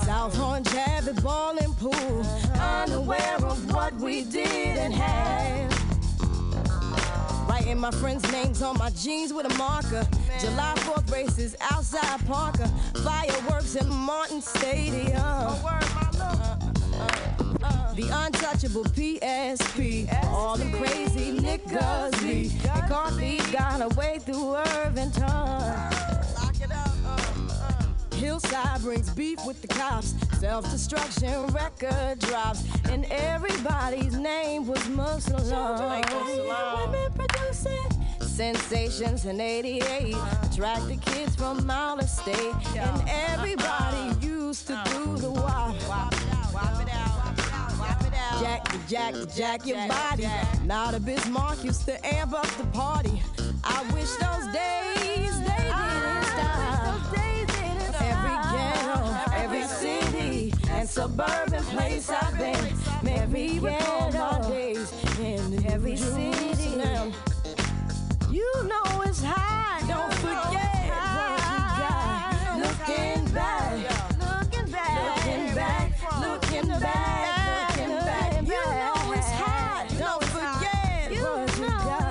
[0.04, 2.26] South Horn Jab at bowling pool,
[2.60, 5.74] unaware of what we did and had.
[7.50, 10.08] Writing my friends' names on my jeans with a marker.
[10.40, 12.68] July 4th races outside Parker,
[13.04, 15.20] fireworks in Martin Stadium.
[18.00, 20.24] The untouchable PSP.
[20.28, 22.50] All them crazy niggas be.
[22.70, 25.28] And coffee got away through Irvington.
[28.14, 30.16] Hillside brings beef with the cops.
[30.40, 32.64] Self destruction record drops.
[32.86, 35.44] And everybody's name was Muslim.
[35.44, 40.16] Women producing sensations in 88.
[40.44, 42.56] Attracted kids from out of state.
[42.78, 46.39] And everybody used to do the wop.
[48.40, 50.28] Jack the jack the jack your body.
[50.66, 53.22] Now the Bismarck used to amp up the party.
[53.64, 57.14] I wish those days they didn't stop.
[58.02, 58.98] Every ghetto,
[59.36, 62.74] every city and suburban place I've been.
[63.10, 66.80] Every ghetto days in every city.
[68.32, 69.82] You know it's high.
[69.88, 72.60] Don't forget what you got.
[72.60, 73.89] Looking back,
[81.36, 82.09] because you got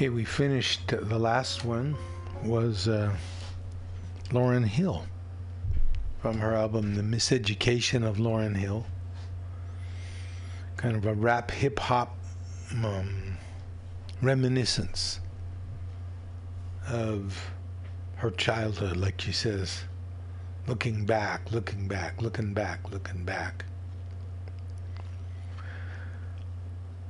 [0.00, 0.88] Okay, we finished.
[0.88, 1.94] The last one
[2.42, 3.14] was uh,
[4.30, 5.04] Lauryn Hill
[6.22, 8.86] from her album The Miseducation of Lauryn Hill.
[10.78, 12.16] Kind of a rap hip hop
[12.82, 13.36] um,
[14.22, 15.20] reminiscence
[16.88, 17.50] of
[18.16, 19.84] her childhood, like she says,
[20.66, 23.66] looking back, looking back, looking back, looking back.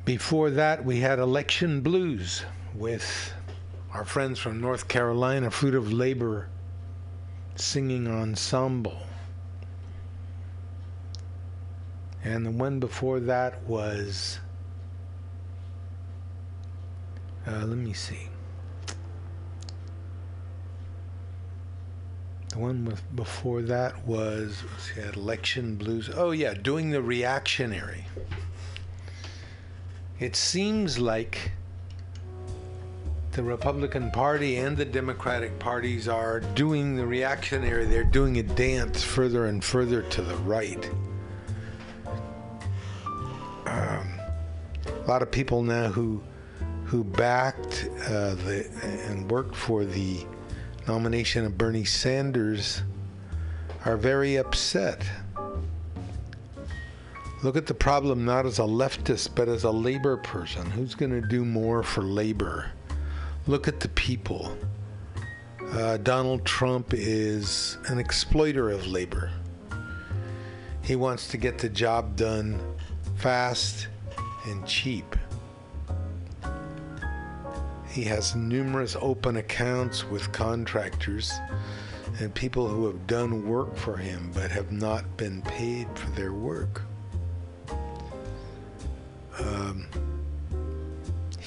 [0.05, 2.43] Before that, we had Election Blues
[2.75, 3.33] with
[3.93, 6.49] our friends from North Carolina, Fruit of Labor
[7.57, 9.03] Singing Ensemble.
[12.23, 14.41] And the one before that was,
[17.47, 18.29] uh, let me see.
[22.51, 24.64] The one with before that was
[24.97, 26.11] see, election blues.
[26.12, 28.07] Oh yeah, doing the reactionary.
[30.18, 31.53] It seems like
[33.33, 37.85] the Republican Party and the Democratic parties are doing the reactionary.
[37.85, 40.91] They're doing a dance further and further to the right.
[43.66, 44.20] Um,
[44.87, 46.22] a lot of people now who
[46.85, 48.68] who backed uh, the
[49.09, 50.26] and worked for the
[50.89, 52.83] nomination of Bernie Sanders
[53.85, 55.05] are very upset.
[57.45, 60.68] Look at the problem not as a leftist, but as a labor person.
[60.68, 62.72] Who's going to do more for labor?
[63.51, 64.57] Look at the people.
[65.72, 69.32] Uh, Donald Trump is an exploiter of labor.
[70.84, 72.61] He wants to get the job done
[73.16, 73.88] fast
[74.46, 75.16] and cheap.
[77.88, 81.32] He has numerous open accounts with contractors
[82.20, 86.32] and people who have done work for him but have not been paid for their
[86.32, 86.82] work.
[89.40, 89.88] Um,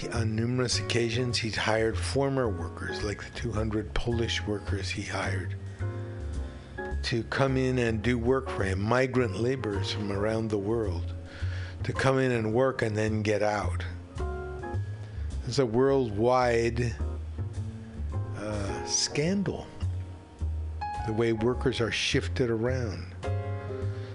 [0.10, 5.56] on numerous occasions, he's hired former workers, like the 200 Polish workers he hired,
[7.04, 11.14] to come in and do work for him, migrant laborers from around the world,
[11.84, 13.84] to come in and work and then get out.
[15.48, 16.96] It's a worldwide
[18.38, 19.68] uh, scandal,
[21.06, 23.06] the way workers are shifted around.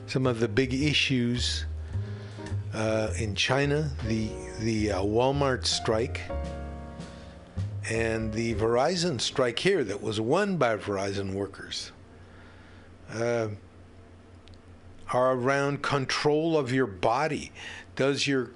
[0.06, 1.66] Some of the big issues
[2.74, 6.20] uh, in China, the the uh, Walmart strike
[7.90, 11.92] and the Verizon strike here that was won by Verizon workers
[13.14, 13.48] uh,
[15.12, 17.50] are around control of your body.
[17.96, 18.50] Does your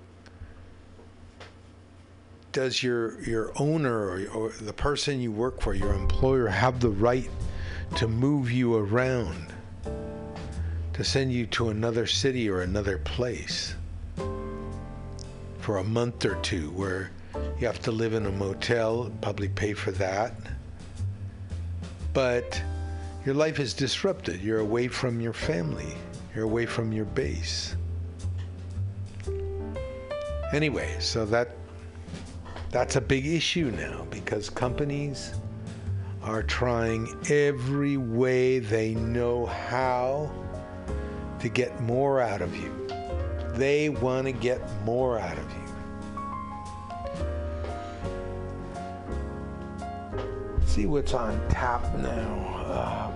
[2.52, 6.90] does your your owner or, or the person you work for, your employer, have the
[6.90, 7.30] right
[7.96, 9.54] to move you around,
[10.92, 13.74] to send you to another city or another place?
[15.62, 17.10] For a month or two where
[17.58, 20.34] you have to live in a motel, probably pay for that.
[22.12, 22.60] but
[23.24, 24.42] your life is disrupted.
[24.42, 25.94] You're away from your family,
[26.34, 27.76] you're away from your base.
[30.52, 31.56] Anyway, so that
[32.70, 35.34] that's a big issue now because companies
[36.22, 40.30] are trying every way they know how
[41.38, 42.81] to get more out of you.
[43.54, 45.58] They want to get more out of you.
[50.66, 52.38] See what's on tap now.
[52.66, 53.12] Uh,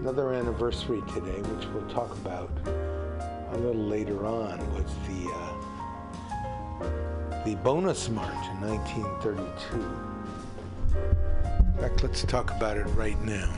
[0.00, 5.52] another anniversary today, which we'll talk about a little later on, was the uh,
[7.44, 9.76] the bonus march in 1932.
[11.58, 13.50] In fact, let's talk about it right now.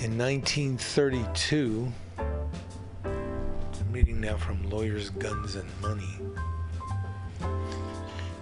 [0.00, 6.20] In 1932, I'm reading now from Lawyers, Guns, and Money.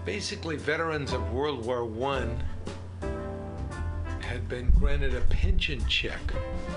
[0.05, 1.91] Basically, veterans of World War
[3.01, 3.07] I
[4.21, 6.21] had been granted a pension check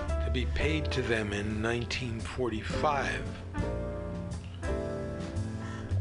[0.08, 3.22] to be paid to them in 1945.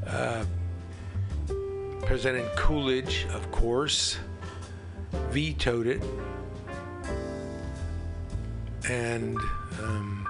[0.06, 0.44] Uh,
[2.02, 4.18] President Coolidge, of course,
[5.30, 6.00] vetoed it.
[8.88, 9.38] And
[9.82, 10.26] um,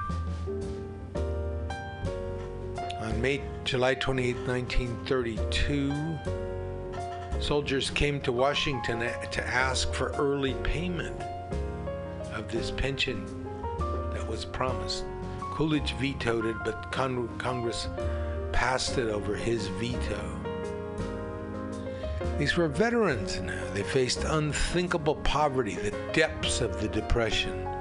[3.01, 6.19] on May, July 28, 1932,
[7.41, 8.99] soldiers came to Washington
[9.31, 11.23] to ask for early payment
[12.35, 13.25] of this pension
[14.13, 15.05] that was promised.
[15.41, 17.87] Coolidge vetoed it, but Con- Congress
[18.53, 20.35] passed it over his veto.
[22.39, 23.63] These were veterans now.
[23.73, 27.78] They faced unthinkable poverty, the depths of the Depression.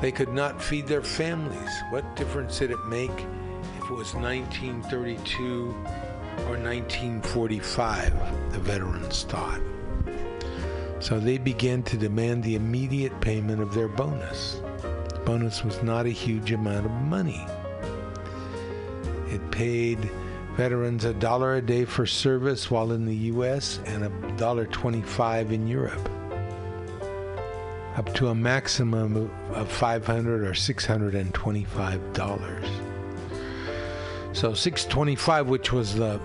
[0.00, 1.70] They could not feed their families.
[1.90, 5.74] What difference did it make if it was 1932
[6.46, 8.52] or 1945?
[8.52, 9.60] The veterans thought.
[11.00, 14.60] So they began to demand the immediate payment of their bonus.
[14.82, 17.46] The bonus was not a huge amount of money.
[19.28, 20.10] It paid
[20.56, 23.80] veterans a dollar a day for service while in the U.S.
[23.86, 26.08] and a dollar twenty-five in Europe,
[28.00, 32.66] up to a maximum of 500 or 625 dollars.
[34.32, 36.18] So 625, which was the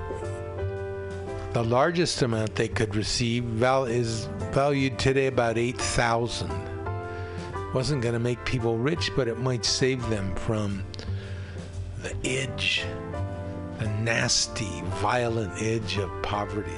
[1.52, 6.50] the largest amount they could receive, val- is valued today about 8,000.
[7.74, 10.82] Wasn't going to make people rich, but it might save them from
[12.04, 12.86] the edge
[13.80, 16.72] the nasty, violent edge of poverty.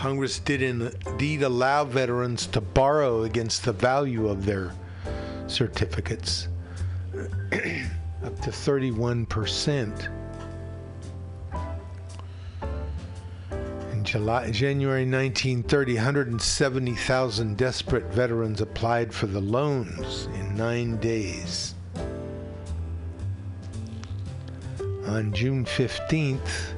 [0.00, 4.72] Congress did indeed allow veterans to borrow against the value of their
[5.46, 6.48] certificates,
[8.24, 10.08] up to 31%.
[13.92, 21.74] In July, January 1930, 170,000 desperate veterans applied for the loans in nine days.
[25.04, 26.72] On June 15th,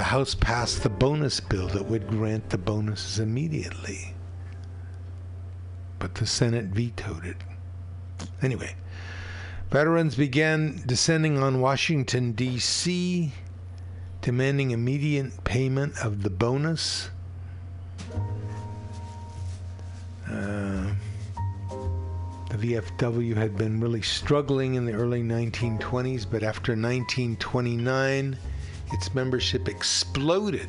[0.00, 4.14] the House passed the bonus bill that would grant the bonuses immediately.
[5.98, 7.36] But the Senate vetoed it.
[8.40, 8.76] Anyway,
[9.70, 13.30] veterans began descending on Washington, D.C.,
[14.22, 17.10] demanding immediate payment of the bonus.
[20.26, 20.94] Uh,
[22.48, 28.38] the VFW had been really struggling in the early 1920s, but after 1929,
[28.92, 30.68] its membership exploded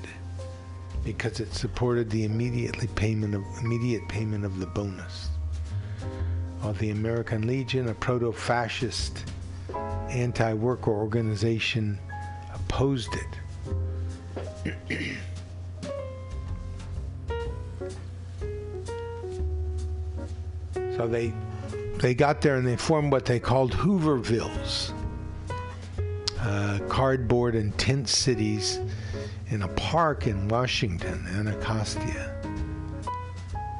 [1.04, 5.30] because it supported the immediately payment of immediate payment of the bonus.
[6.62, 9.26] While the American Legion, a proto-fascist
[10.10, 11.98] anti-worker organization,
[12.54, 14.78] opposed it.
[20.96, 21.34] so they
[21.98, 24.94] they got there and they formed what they called Hoovervilles,
[26.42, 28.80] uh, cardboard and tent cities
[29.48, 32.36] in a park in Washington, Anacostia.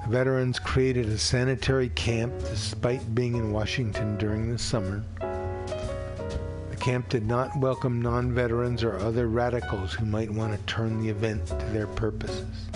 [0.04, 5.04] The veterans created a sanitary camp despite being in Washington during the summer.
[5.20, 11.02] The camp did not welcome non veterans or other radicals who might want to turn
[11.02, 12.68] the event to their purposes.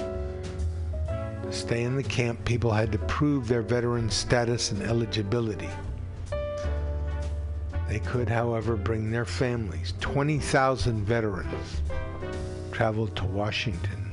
[1.08, 5.70] To stay in the camp, people had to prove their veteran status and eligibility.
[7.96, 9.94] They could, however, bring their families.
[10.02, 11.82] 20,000 veterans
[12.74, 14.12] traveled to Washington.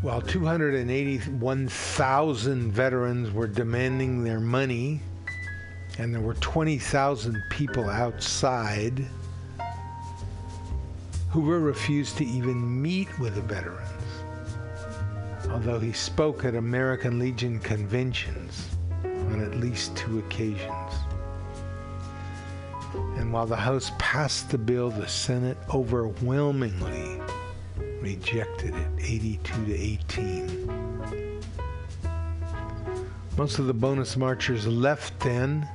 [0.00, 5.02] While 281,000 veterans were demanding their money,
[5.98, 9.04] and there were 20,000 people outside,
[11.32, 13.91] Hoover refused to even meet with the veterans,
[15.50, 18.68] although he spoke at American Legion conventions
[19.04, 20.92] on at least two occasions.
[23.16, 27.20] And while the House passed the bill, the Senate overwhelmingly
[28.00, 31.40] rejected it 82 to 18.
[33.38, 35.66] Most of the bonus marchers left then.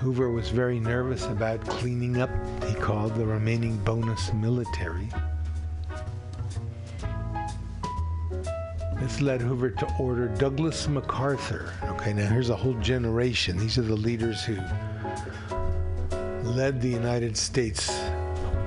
[0.00, 2.30] Hoover was very nervous about cleaning up,
[2.64, 5.08] he called, the remaining bonus military.
[9.06, 11.72] This led Hoover to order Douglas MacArthur.
[11.84, 13.56] Okay, now here's a whole generation.
[13.56, 14.56] These are the leaders who
[16.42, 17.88] led the United States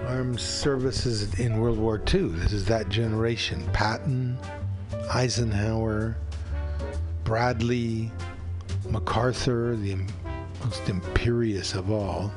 [0.08, 2.30] Armed Services in World War II.
[2.30, 3.70] This is that generation.
[3.74, 4.38] Patton,
[5.14, 6.16] Eisenhower,
[7.26, 8.10] Bradley,
[8.90, 9.98] MacArthur, the
[10.64, 12.32] most imperious of all.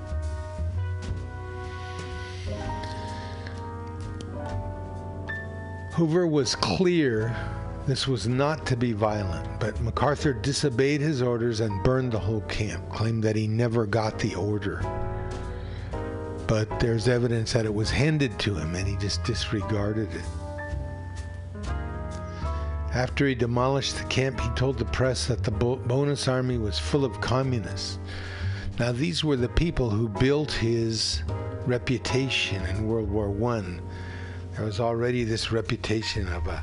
[5.92, 7.36] Hoover was clear
[7.86, 12.42] this was not to be violent, but MacArthur disobeyed his orders and burned the whole
[12.42, 14.80] camp, claimed that he never got the order.
[16.46, 20.24] But there's evidence that it was handed to him and he just disregarded it.
[22.94, 27.04] After he demolished the camp, he told the press that the bonus army was full
[27.04, 27.98] of communists.
[28.78, 31.22] Now, these were the people who built his
[31.66, 33.80] reputation in World War I.
[34.54, 36.62] There was already this reputation of a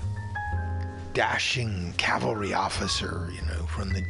[1.13, 4.01] dashing cavalry officer, you know, from the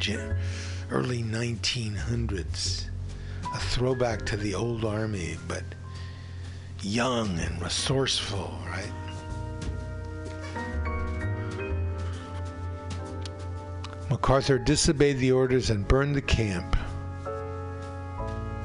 [0.90, 2.84] early 1900s.
[3.54, 5.64] A throwback to the old army, but
[6.82, 8.92] young and resourceful, right?
[14.08, 16.76] MacArthur disobeyed the orders and burned the camp.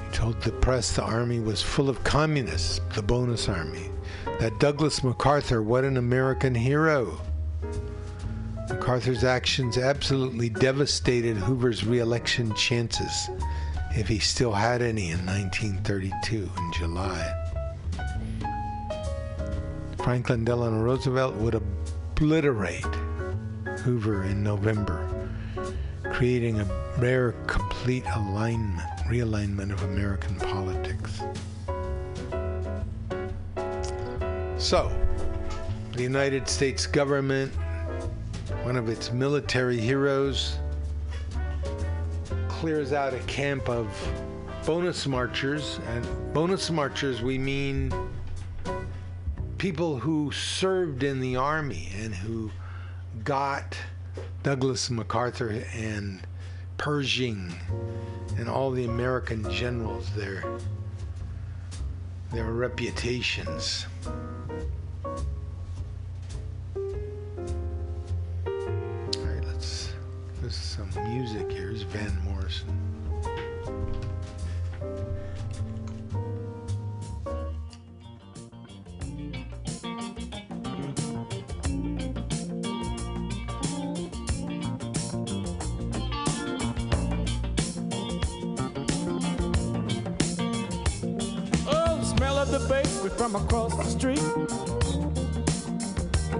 [0.03, 3.89] He told the press the army was full of communists, the bonus army.
[4.39, 7.21] That Douglas MacArthur, what an American hero.
[8.69, 13.29] MacArthur's actions absolutely devastated Hoover's reelection chances,
[13.91, 17.33] if he still had any in 1932 in July.
[19.97, 22.83] Franklin Delano Roosevelt would obliterate
[23.83, 25.29] Hoover in November,
[26.11, 26.65] creating a
[26.97, 31.21] rare complete alignment, realignment of American politics.
[34.57, 34.91] So,
[35.93, 37.51] the United States government,
[38.65, 40.57] one of its military heroes,
[42.47, 43.87] clears out a camp of
[44.65, 45.79] bonus marchers.
[45.89, 47.93] And bonus marchers, we mean
[49.59, 52.49] people who served in the army and who
[53.23, 53.77] got
[54.41, 56.25] Douglas MacArthur and
[56.77, 57.53] Pershing
[58.37, 60.43] and all the American generals their
[62.31, 63.85] their reputations.
[70.45, 71.51] This is some music.
[71.51, 72.69] Here's Van Morrison.
[91.67, 94.21] Oh, the smell of the bakery from across the street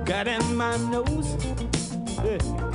[0.05, 1.35] got in my nose.
[2.23, 2.74] Yeah,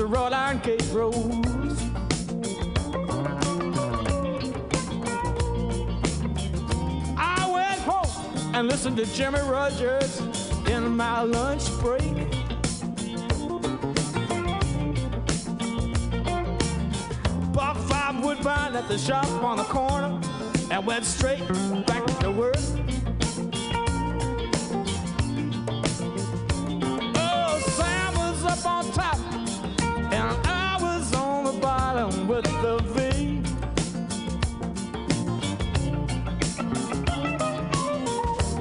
[0.00, 1.14] the wrought iron gate rows.
[7.18, 10.22] I went home and listened to Jimmie Rodgers
[10.66, 12.00] in my lunch break.
[17.52, 20.18] Bought five woodbine at the shop on the corner
[20.70, 21.46] and went straight
[21.86, 22.56] back to work.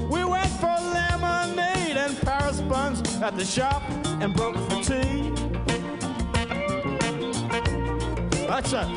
[0.09, 3.81] We went for lemonade and Paris buns at the shop
[4.21, 5.31] and broke for tea.
[8.47, 8.87] That's it.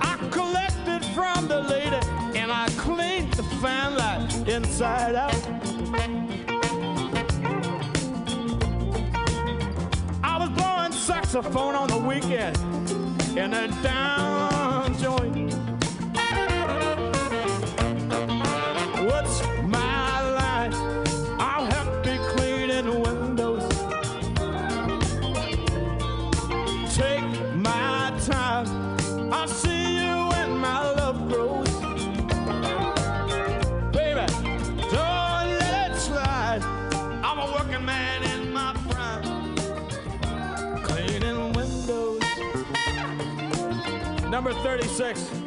[0.00, 2.00] I collected from the lady
[2.38, 5.34] and I cleaned the fan light inside out.
[10.24, 12.77] I was blowing saxophone on the weekend
[13.38, 14.17] in a down
[44.38, 45.37] Number 36.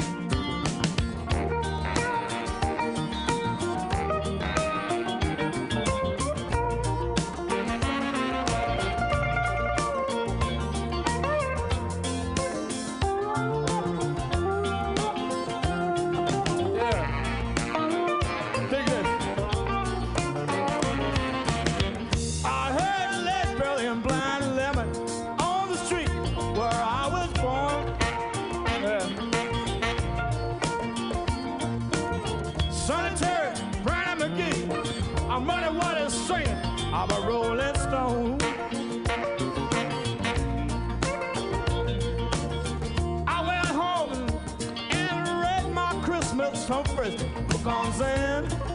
[46.71, 48.70] First book on Zen.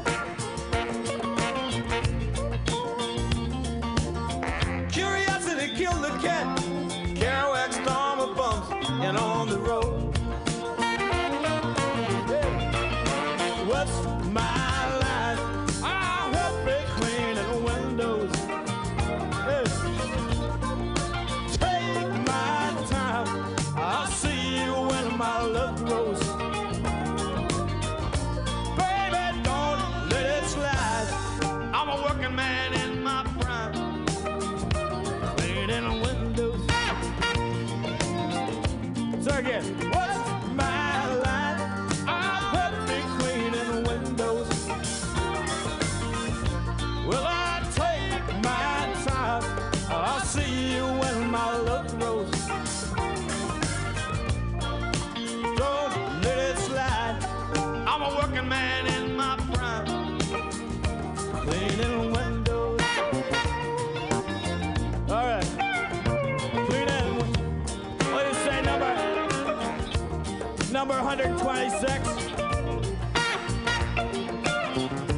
[71.34, 72.08] 26.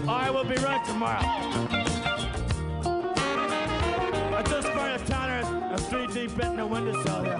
[0.08, 1.20] I will be right tomorrow.
[4.34, 7.37] I just burned a tanner and three deep bit in the windowsill here.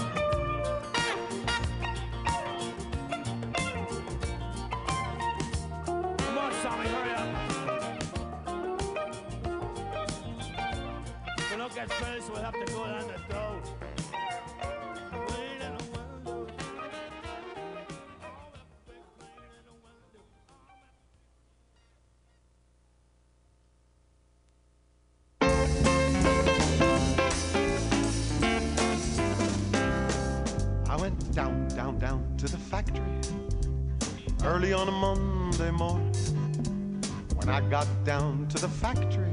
[34.59, 36.13] Early on a Monday morning.
[37.37, 39.31] When I got down to the factory,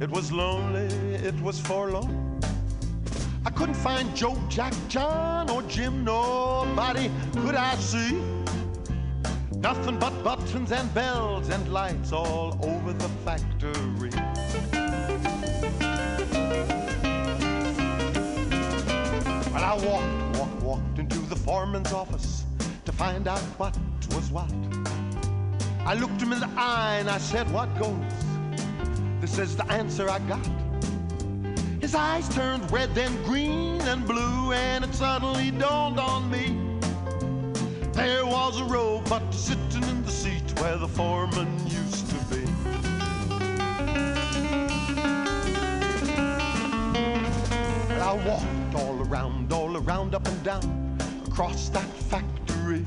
[0.00, 2.40] it was lonely, it was forlorn.
[3.44, 8.22] I couldn't find Joe, Jack, John, or Jim, nobody could I see.
[9.56, 14.10] Nothing but buttons and bells and lights all over the factory.
[19.52, 22.44] Well, I walked, walked, walked into the foreman's office
[22.84, 23.76] to find out what
[24.14, 24.50] was what.
[25.84, 27.96] I looked him in the eye and I said, What goes?
[29.20, 30.48] This is the answer I got.
[31.80, 36.58] His eyes turned red, then green and blue, and it suddenly dawned on me.
[37.92, 42.44] There was a robot sitting in the seat where the foreman used to be.
[47.90, 52.84] And I walked all around, all around, up and down, across that factory.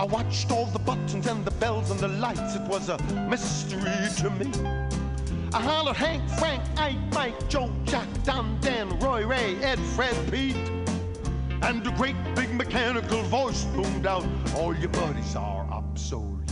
[0.00, 2.56] I watched all the buttons and the bells and the lights.
[2.56, 2.96] It was a
[3.28, 4.50] mystery to me.
[5.52, 10.56] I hollered Hank, Frank, Ike, Mike, Joe, Jack, Don, Dan, Roy, Ray, Ed, Fred, Pete.
[11.60, 14.24] And a great big mechanical voice boomed out,
[14.56, 16.50] All your buddies are obsolete.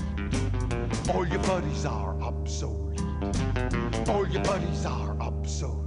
[1.14, 3.00] All your buddies are obsolete.
[4.10, 5.77] All your buddies are obsolete.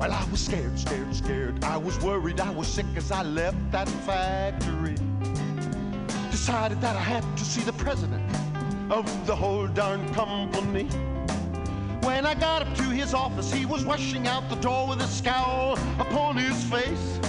[0.00, 1.62] Well, I was scared, scared, scared.
[1.62, 4.94] I was worried, I was sick as I left that factory.
[6.30, 8.24] Decided that I had to see the president
[8.90, 10.84] of the whole darn company.
[12.00, 15.06] When I got up to his office, he was rushing out the door with a
[15.06, 17.20] scowl upon his face.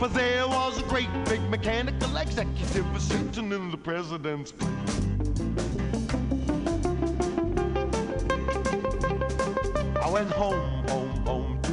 [0.00, 4.72] For there was a great big mechanical executive sitting in the president's place.
[10.02, 10.77] I went home,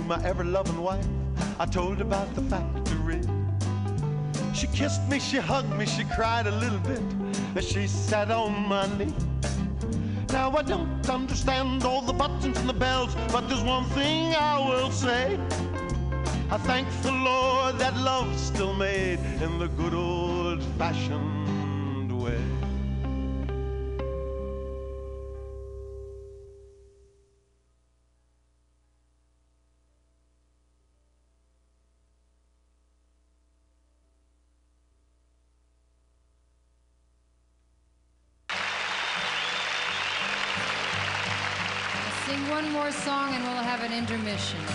[0.08, 1.06] my ever loving wife.
[1.60, 3.22] I told about the factory.
[4.54, 7.02] She kissed me, she hugged me, she cried a little bit
[7.56, 9.14] as she sat on my knee.
[10.30, 14.60] Now I don't understand all the buttons and the bells, but there's one thing I
[14.60, 15.40] will say.
[16.52, 21.35] I thank the Lord that love's still made in the good old fashioned
[44.16, 44.75] intermission.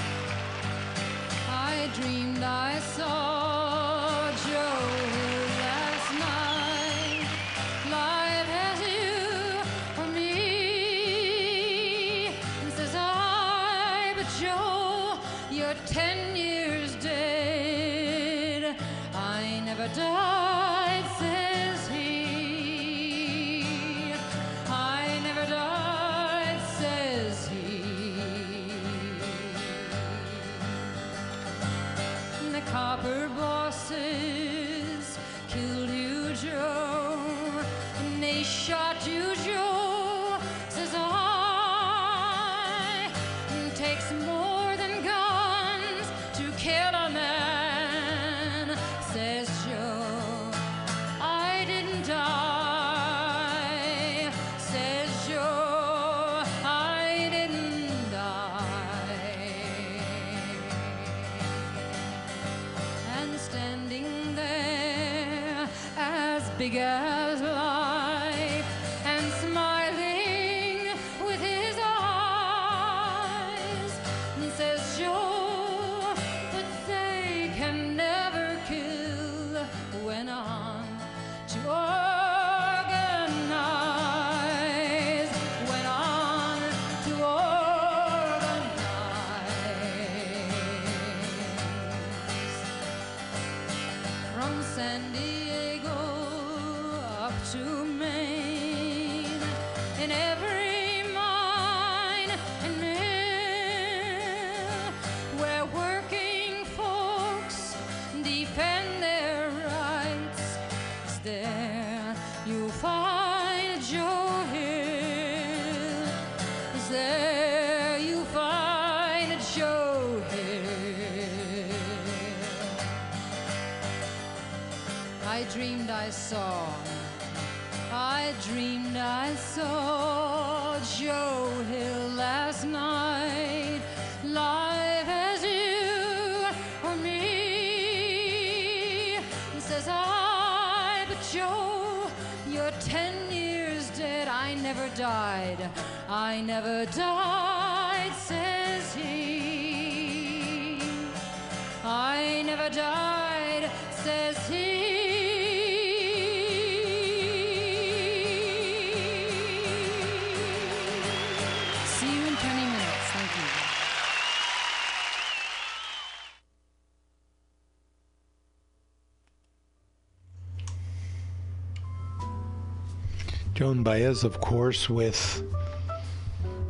[173.61, 175.45] Joan Baez, of course, with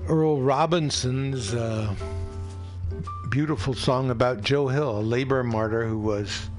[0.08, 1.94] Earl Robinson's uh,
[3.28, 6.50] beautiful song about Joe Hill, a labor martyr who was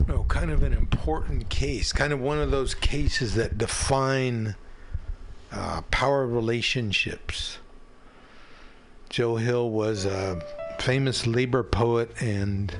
[0.00, 4.54] you know, kind of an important case, kind of one of those cases that define
[5.50, 7.56] uh, power relationships.
[9.08, 10.42] Joe Hill was a
[10.78, 12.70] famous labor poet and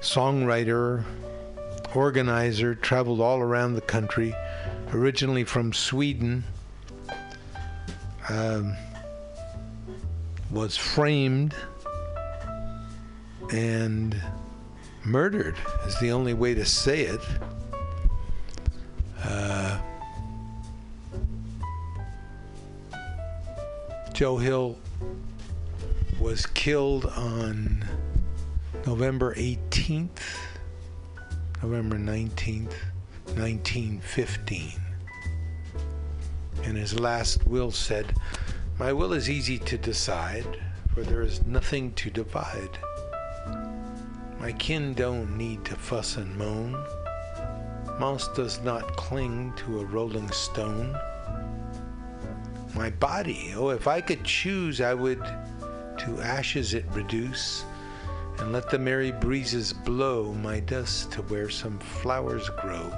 [0.00, 1.04] songwriter,
[1.94, 4.34] organizer, traveled all around the country,
[4.92, 6.44] originally from Sweden.
[8.28, 8.76] Um,
[10.50, 11.54] was framed
[13.52, 14.20] and
[15.04, 15.56] murdered,
[15.86, 17.20] is the only way to say it.
[19.22, 19.78] Uh,
[24.12, 24.78] Joe Hill
[26.20, 27.84] was killed on
[28.86, 30.20] November 18th,
[31.62, 32.74] November 19th,
[33.34, 34.72] 1915.
[36.62, 38.14] And his last will said,
[38.78, 40.60] My will is easy to decide,
[40.94, 42.78] for there is nothing to divide.
[44.38, 46.72] My kin don't need to fuss and moan.
[47.98, 50.96] Moss does not cling to a rolling stone.
[52.74, 55.24] My body, oh, if I could choose, I would
[55.98, 57.64] to ashes it reduce,
[58.38, 62.92] and let the merry breezes blow my dust to where some flowers grow.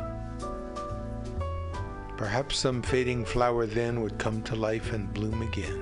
[2.17, 5.81] Perhaps some fading flower then would come to life and bloom again.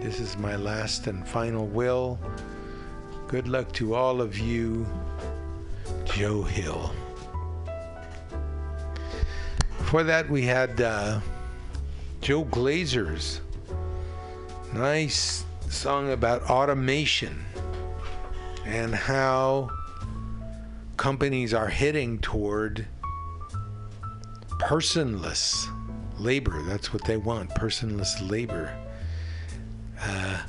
[0.00, 2.18] This is my last and final will.
[3.28, 4.84] Good luck to all of you,
[6.04, 6.92] Joe Hill.
[9.78, 11.20] Before that, we had uh,
[12.20, 13.40] Joe Glazer's
[14.72, 17.44] nice song about automation
[18.64, 19.70] and how
[20.96, 22.86] companies are heading toward
[24.58, 25.66] personless
[26.18, 26.62] labor.
[26.62, 28.72] That's what they want personless labor.
[30.00, 30.42] Uh,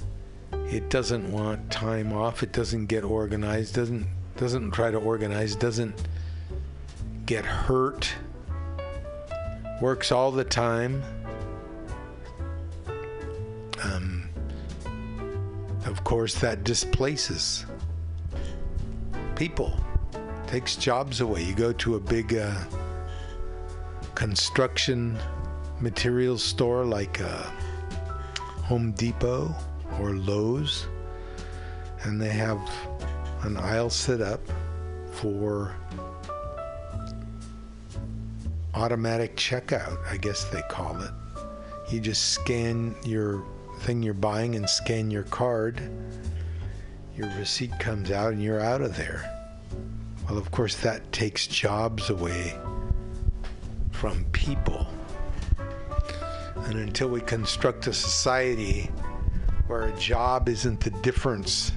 [0.52, 2.44] it doesn't want time off.
[2.44, 3.76] It doesn't get organized.
[3.76, 4.07] Doesn't
[4.38, 5.56] doesn't try to organize.
[5.56, 5.95] Doesn't
[7.26, 8.14] get hurt.
[9.81, 11.03] Works all the time.
[13.84, 14.30] Um,
[15.85, 17.65] of course, that displaces
[19.35, 19.73] people,
[20.47, 21.43] takes jobs away.
[21.43, 22.53] You go to a big uh,
[24.15, 25.18] construction
[25.80, 27.43] materials store like uh,
[28.64, 29.53] Home Depot
[29.99, 30.88] or Lowe's,
[32.03, 32.60] and they have
[33.41, 34.41] an aisle set up
[35.11, 35.76] for
[38.73, 41.11] automatic checkout, I guess they call it.
[41.89, 43.43] You just scan your
[43.81, 45.81] thing you're buying and scan your card.
[47.15, 49.30] Your receipt comes out and you're out of there.
[50.27, 52.57] Well, of course, that takes jobs away
[53.91, 54.88] from people.
[56.65, 58.90] And until we construct a society
[59.68, 61.72] where a job isn't the difference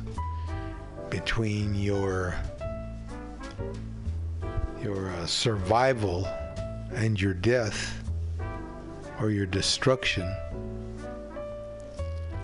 [1.11, 2.35] between your
[4.83, 6.27] your uh, survival
[6.95, 8.03] and your death
[9.21, 10.33] or your destruction,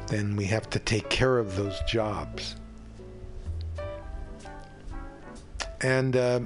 [0.09, 2.57] then we have to take care of those jobs.
[5.83, 6.41] And uh,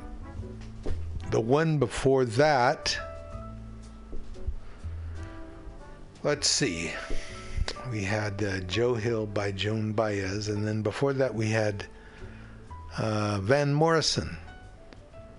[1.30, 2.98] the one before that,
[6.22, 6.92] let's see,
[7.90, 11.86] we had uh, Joe Hill by Joan Baez, and then before that we had
[12.98, 14.36] uh, Van Morrison.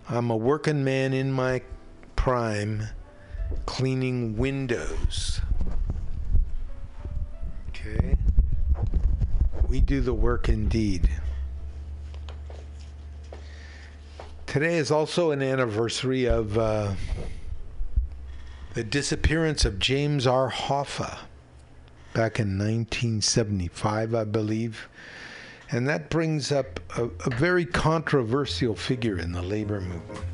[0.10, 1.62] I'm a working man in my
[2.16, 2.84] prime
[3.66, 5.42] cleaning windows.
[7.70, 8.16] Okay.
[9.68, 11.10] We do the work indeed.
[14.58, 16.96] Today is also an anniversary of uh,
[18.74, 20.50] the disappearance of James R.
[20.50, 21.16] Hoffa
[22.14, 24.90] back in 1975, I believe.
[25.70, 30.26] And that brings up a, a very controversial figure in the labor movement.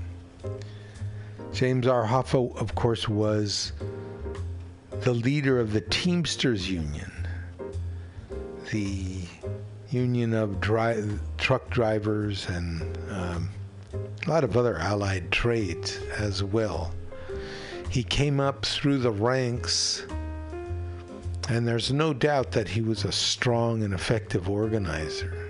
[1.52, 2.06] James R.
[2.06, 3.74] Hoffa, of course, was
[5.02, 7.12] the leader of the Teamsters Union,
[8.72, 9.18] the
[9.90, 13.50] union of truck drivers and um,
[13.94, 16.91] a lot of other allied trades as well.
[17.90, 20.06] He came up through the ranks,
[21.49, 25.48] and there's no doubt that he was a strong and effective organizer.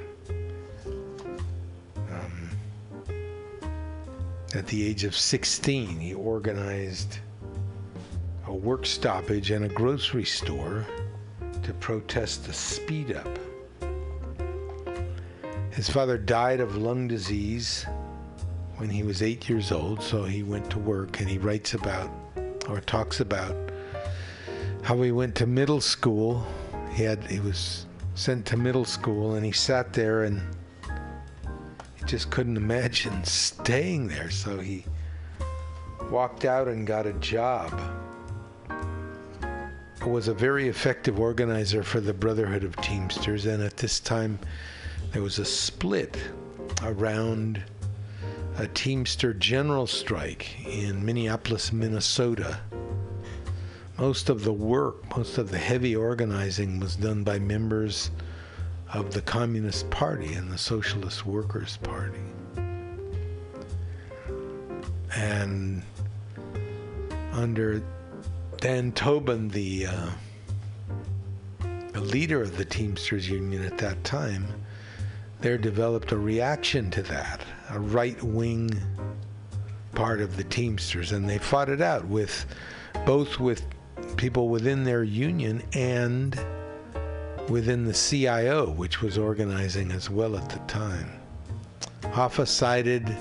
[1.96, 2.50] Um,
[4.54, 7.20] at the age of 16, he organized
[8.48, 10.86] a work stoppage and a grocery store
[11.62, 13.40] to protest the speed up.
[15.72, 17.86] His father died of lung disease
[18.78, 22.12] when he was eight years old, so he went to work and he writes about
[22.68, 23.56] or talks about
[24.84, 26.46] how he went to middle school.
[26.94, 27.86] He had he was
[28.16, 30.42] sent to middle school and he sat there and
[31.96, 34.86] he just couldn't imagine staying there, so he
[36.10, 37.80] walked out and got a job.
[40.06, 44.38] Was a very effective organizer for the Brotherhood of Teamsters, and at this time
[45.14, 46.18] there was a split
[46.82, 47.64] around
[48.58, 52.60] a Teamster general strike in Minneapolis, Minnesota.
[53.98, 58.12] Most of the work, most of the heavy organizing was done by members
[58.94, 62.20] of the Communist Party and the Socialist Workers' Party.
[65.16, 65.82] And
[67.32, 67.82] under
[68.58, 70.10] Dan Tobin, the, uh,
[71.92, 74.48] the leader of the Teamsters Union at that time,
[75.42, 77.42] there developed a reaction to that,
[77.74, 78.70] a right wing
[79.96, 82.46] part of the Teamsters, and they fought it out with
[83.06, 83.64] both with
[84.16, 86.40] people within their union and
[87.50, 91.10] within the CIO, which was organizing as well at the time.
[92.02, 93.16] Hoffa sided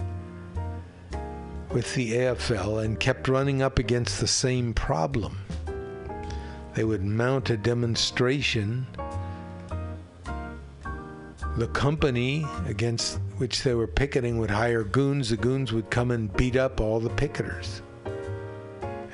[1.70, 5.39] with the AFL and kept running up against the same problem.
[6.74, 8.87] They would mount a demonstration
[11.57, 15.31] the company against which they were picketing would hire goons.
[15.31, 17.81] The goons would come and beat up all the picketers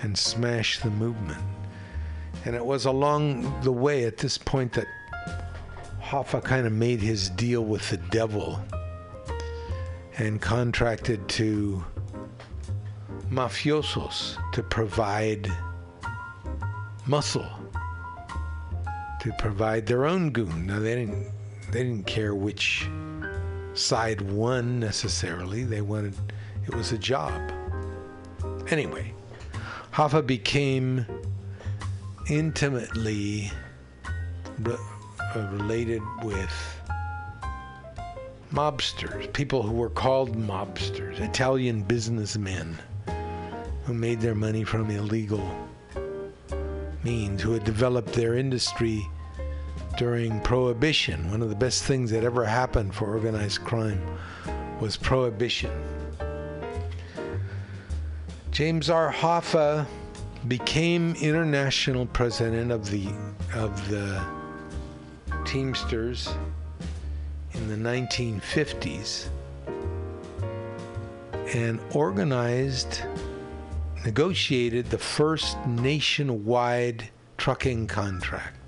[0.03, 1.43] and smash the movement.
[2.45, 4.87] And it was along the way at this point that
[6.03, 8.61] Hoffa kind of made his deal with the devil
[10.19, 11.83] and contracted to
[13.31, 15.51] mafiosos to provide
[17.07, 17.49] muscle,
[19.23, 20.67] to provide their own goon.
[20.67, 21.33] Now they didn't
[21.71, 22.87] they didn't care which
[23.79, 25.65] side won necessarily.
[25.65, 26.15] They wanted
[26.67, 27.53] it was a job.
[28.71, 29.15] Anyway,
[29.93, 31.07] Hoffa became
[32.29, 33.51] intimately
[34.61, 34.77] re-
[35.35, 36.53] uh, related with
[38.53, 42.79] mobsters, people who were called mobsters, Italian businessmen
[43.85, 45.51] who made their money from illegal
[47.03, 49.09] means, who had developed their industry
[49.99, 51.29] during Prohibition.
[51.29, 54.01] One of the best things that ever happened for organized crime
[54.81, 55.73] was Prohibition.
[58.53, 59.13] James R.
[59.13, 59.85] Hoffa
[60.47, 63.09] became international president of the
[63.55, 64.25] of the
[65.45, 66.29] Teamsters
[67.53, 69.29] in the 1950s
[71.55, 73.03] and organized
[74.05, 78.68] negotiated the first nationwide trucking contract.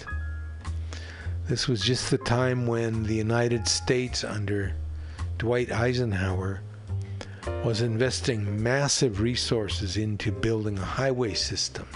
[1.51, 4.73] This was just the time when the United States under
[5.37, 6.61] Dwight Eisenhower
[7.65, 11.89] was investing massive resources into building a highway system.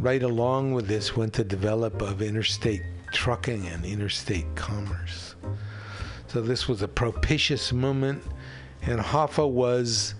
[0.00, 2.82] Right along with this went the develop of interstate
[3.12, 5.36] trucking and interstate commerce.
[6.26, 8.20] So this was a propitious moment,
[8.82, 10.16] and Hoffa was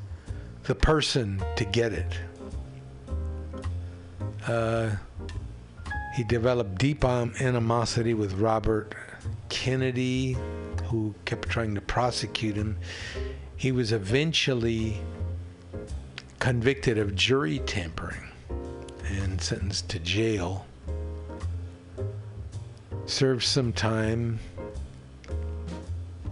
[0.62, 2.12] the person to get it.
[4.47, 4.90] Uh,
[6.12, 8.95] he developed deep um, animosity with Robert
[9.49, 10.37] Kennedy,
[10.85, 12.77] who kept trying to prosecute him.
[13.57, 15.01] He was eventually
[16.39, 18.28] convicted of jury tampering
[19.07, 20.66] and sentenced to jail.
[23.07, 24.39] Served some time,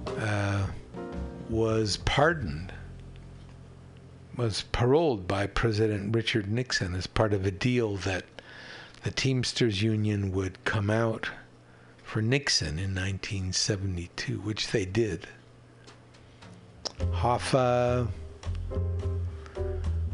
[0.06, 0.66] uh,
[1.50, 2.72] was pardoned,
[4.36, 8.24] was paroled by President Richard Nixon as part of a deal that
[9.02, 11.28] the Teamsters Union would come out
[12.02, 15.26] for Nixon in 1972, which they did.
[17.12, 18.08] Hoffa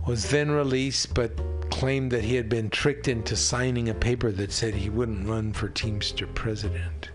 [0.06, 1.32] was then released, but
[1.70, 5.52] claimed that he had been tricked into signing a paper that said he wouldn't run
[5.52, 7.10] for Teamster president.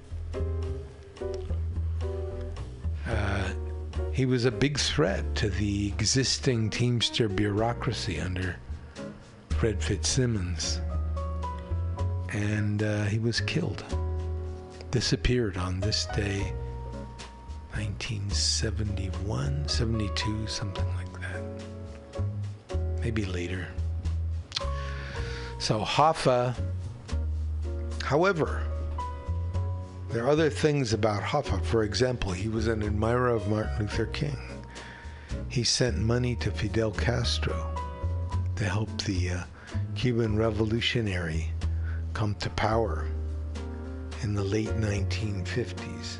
[3.07, 3.49] Uh,
[4.11, 8.55] he was a big threat to the existing Teamster bureaucracy under
[9.49, 10.79] Fred Fitzsimmons.
[12.31, 13.83] And uh, he was killed.
[14.91, 16.53] Disappeared on this day,
[17.73, 21.43] 1971, 72, something like that.
[23.01, 23.67] Maybe later.
[25.59, 26.55] So Hoffa,
[28.03, 28.63] however,
[30.09, 31.63] there are other things about Hoffa.
[31.63, 34.37] For example, he was an admirer of Martin Luther King.
[35.49, 37.75] He sent money to Fidel Castro
[38.55, 39.43] to help the uh,
[39.95, 41.51] Cuban revolutionary
[42.13, 43.07] come to power
[44.21, 46.17] in the late 1950s.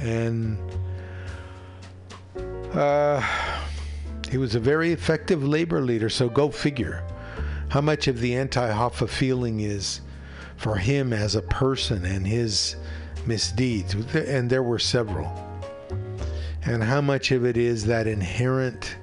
[0.00, 0.58] And
[2.74, 3.22] uh,
[4.30, 7.04] he was a very effective labor leader, so go figure
[7.68, 10.00] how much of the anti Hoffa feeling is
[10.56, 12.76] for him as a person and his
[13.26, 15.32] misdeeds, and there were several,
[16.64, 18.96] and how much of it is that inherent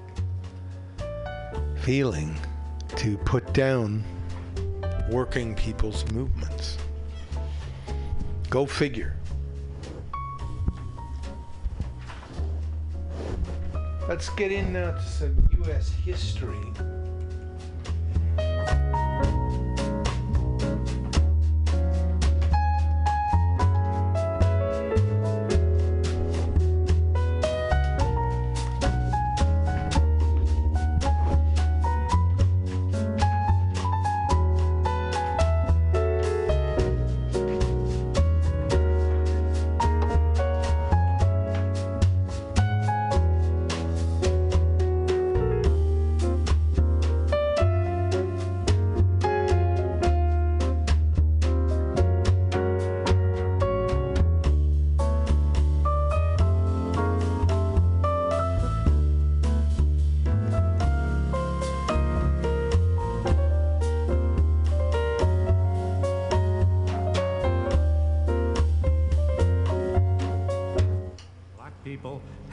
[1.82, 2.38] feeling
[2.96, 4.04] to put down
[5.12, 6.78] working people's movements.
[8.50, 9.18] Go figure.
[14.08, 15.90] Let's get in now to some U.S.
[15.90, 16.58] history.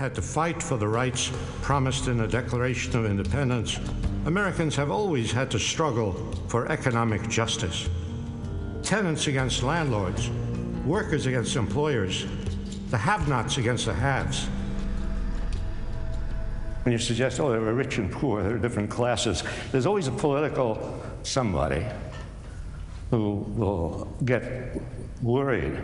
[0.09, 1.31] Had to fight for the rights
[1.61, 3.79] promised in the Declaration of Independence,
[4.25, 6.15] Americans have always had to struggle
[6.49, 7.91] for economic justice.
[8.83, 10.31] tenants against landlords,
[10.87, 12.25] workers against employers,
[12.89, 14.47] the have nots against the haves.
[16.85, 20.07] When you suggest, oh, there are rich and poor, there are different classes, there's always
[20.07, 21.85] a political somebody
[23.11, 24.81] who will get
[25.21, 25.79] worried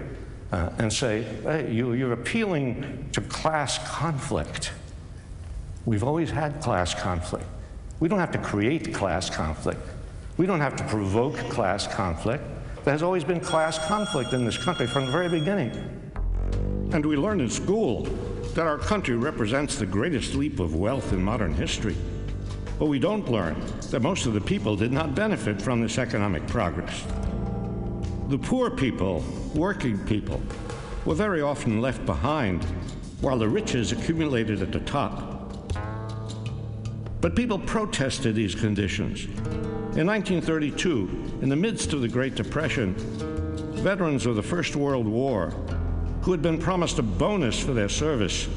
[0.54, 4.70] uh, and say, hey, you, you're appealing to class conflict.
[5.84, 7.44] We've always had class conflict.
[7.98, 9.80] We don't have to create class conflict.
[10.36, 12.44] We don't have to provoke class conflict.
[12.84, 15.72] There has always been class conflict in this country from the very beginning.
[16.92, 18.02] And we learn in school
[18.54, 21.96] that our country represents the greatest leap of wealth in modern history.
[22.78, 23.60] But we don't learn
[23.90, 27.02] that most of the people did not benefit from this economic progress.
[28.34, 29.22] The poor people,
[29.54, 30.42] working people,
[31.04, 32.64] were very often left behind
[33.20, 35.72] while the riches accumulated at the top.
[37.20, 39.26] But people protested these conditions.
[39.96, 42.96] In 1932, in the midst of the Great Depression,
[43.76, 45.50] veterans of the First World War,
[46.22, 48.48] who had been promised a bonus for their service,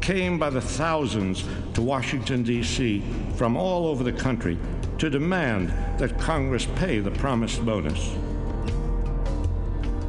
[0.00, 3.04] came by the thousands to Washington, D.C.
[3.36, 4.58] from all over the country
[4.98, 5.68] to demand
[6.00, 8.12] that Congress pay the promised bonus.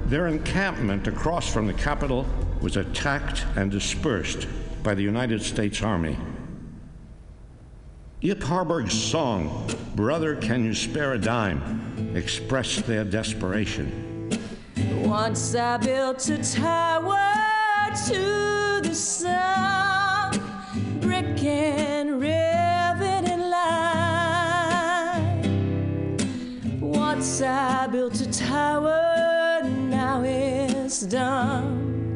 [0.07, 2.25] Their encampment across from the Capitol
[2.61, 4.47] was attacked and dispersed
[4.81, 6.17] by the United States Army.
[8.21, 14.29] Yip Harburg's song, Brother, Can You Spare a Dime, expressed their desperation.
[15.03, 17.17] Once I built a tower
[18.07, 20.39] to the sun,
[21.01, 24.38] brick and rivet and line.
[26.79, 29.16] Once I built a tower,
[30.88, 32.15] it's done.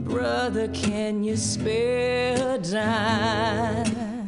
[0.00, 4.26] Brother, can you spare a dime?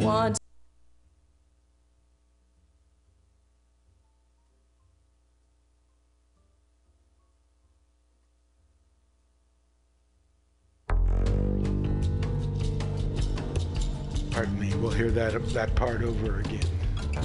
[0.00, 0.38] Once
[14.30, 16.67] Pardon me, we'll hear that, that part over again.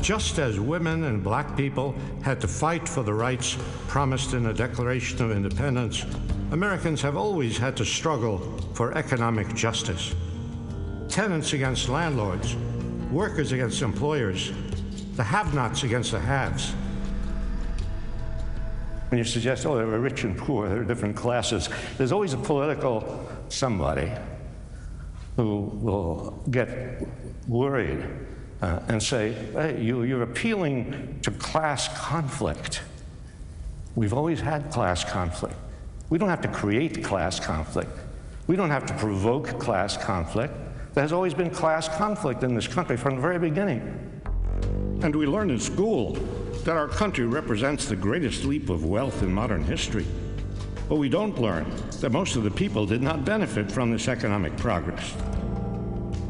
[0.04, 3.58] Just as women and black people had to fight for the rights
[3.88, 6.06] promised in the Declaration of Independence,
[6.52, 8.40] Americans have always had to struggle
[8.74, 10.14] for economic justice.
[11.08, 12.58] Tenants against landlords,
[13.14, 14.52] workers against employers,
[15.16, 16.72] the have nots against the haves.
[19.08, 22.34] When you suggest, oh, there are rich and poor, there are different classes, there's always
[22.34, 24.12] a political somebody
[25.38, 27.08] who will get
[27.48, 28.06] worried
[28.64, 32.82] uh, and say, hey, you, you're appealing to class conflict.
[33.94, 35.56] We've always had class conflict.
[36.10, 37.92] We don't have to create class conflict.
[38.48, 40.54] We don't have to provoke class conflict.
[40.94, 43.82] There has always been class conflict in this country from the very beginning.
[45.02, 46.14] And we learn in school
[46.64, 50.06] that our country represents the greatest leap of wealth in modern history.
[50.88, 51.70] But we don't learn
[52.00, 55.14] that most of the people did not benefit from this economic progress.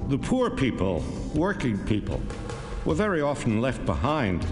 [0.09, 1.01] The poor people,
[1.33, 2.21] working people,
[2.83, 4.43] were very often left behind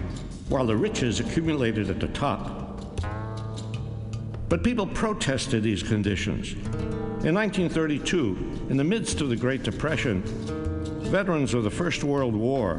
[0.47, 2.57] while the riches accumulated at the top.
[4.47, 6.53] But people protested these conditions.
[7.23, 10.23] In 1932, in the midst of the Great Depression,
[11.11, 12.77] veterans of the First World War,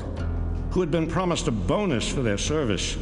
[0.71, 2.97] who had been promised a bonus for their service,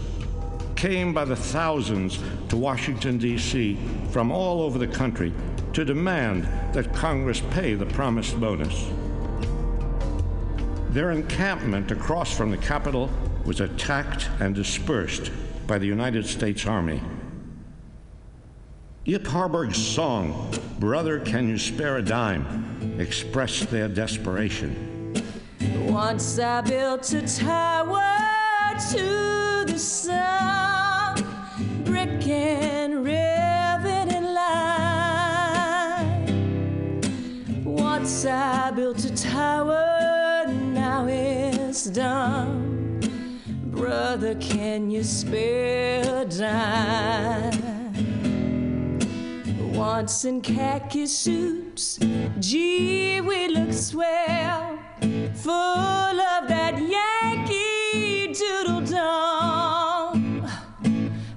[0.74, 2.18] came by the thousands
[2.48, 3.78] to Washington, D.C.
[4.10, 5.32] from all over the country
[5.74, 6.44] to demand
[6.74, 8.90] that Congress pay the promised bonus.
[10.90, 13.08] Their encampment across from the capital
[13.44, 15.30] was attacked and dispersed
[15.68, 17.00] by the United States Army.
[19.04, 25.14] Yip Harburg's song, Brother, Can You Spare a Dime, expressed their desperation.
[25.86, 28.02] Once I built a tower
[28.90, 31.24] to the sun,
[31.84, 35.04] brick and rivet and line.
[37.64, 39.99] Once I built a tower,
[41.70, 42.98] it's done.
[43.66, 47.62] Brother, can you spare a dime?
[49.72, 51.96] Once in khaki suits,
[52.40, 54.80] gee, we look swell,
[55.32, 60.44] full of that Yankee doodle dum.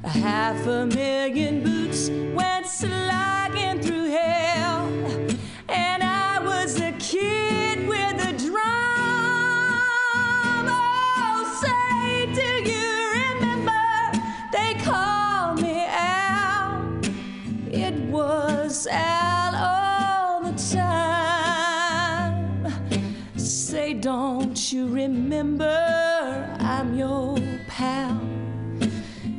[0.03, 3.42] A half a million boots went slogging
[18.87, 22.59] Al all the time.
[23.37, 27.37] Say, don't you remember I'm your
[27.67, 28.19] pal?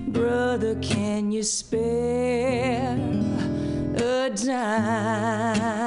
[0.08, 2.96] Brother, can you spare
[3.96, 5.84] a dime?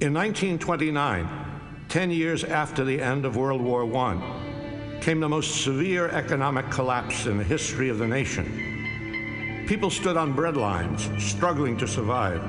[0.00, 1.49] In 1929,
[1.90, 7.26] 10 years after the end of World War I, came the most severe economic collapse
[7.26, 9.64] in the history of the nation.
[9.66, 12.40] People stood on breadlines, struggling to survive.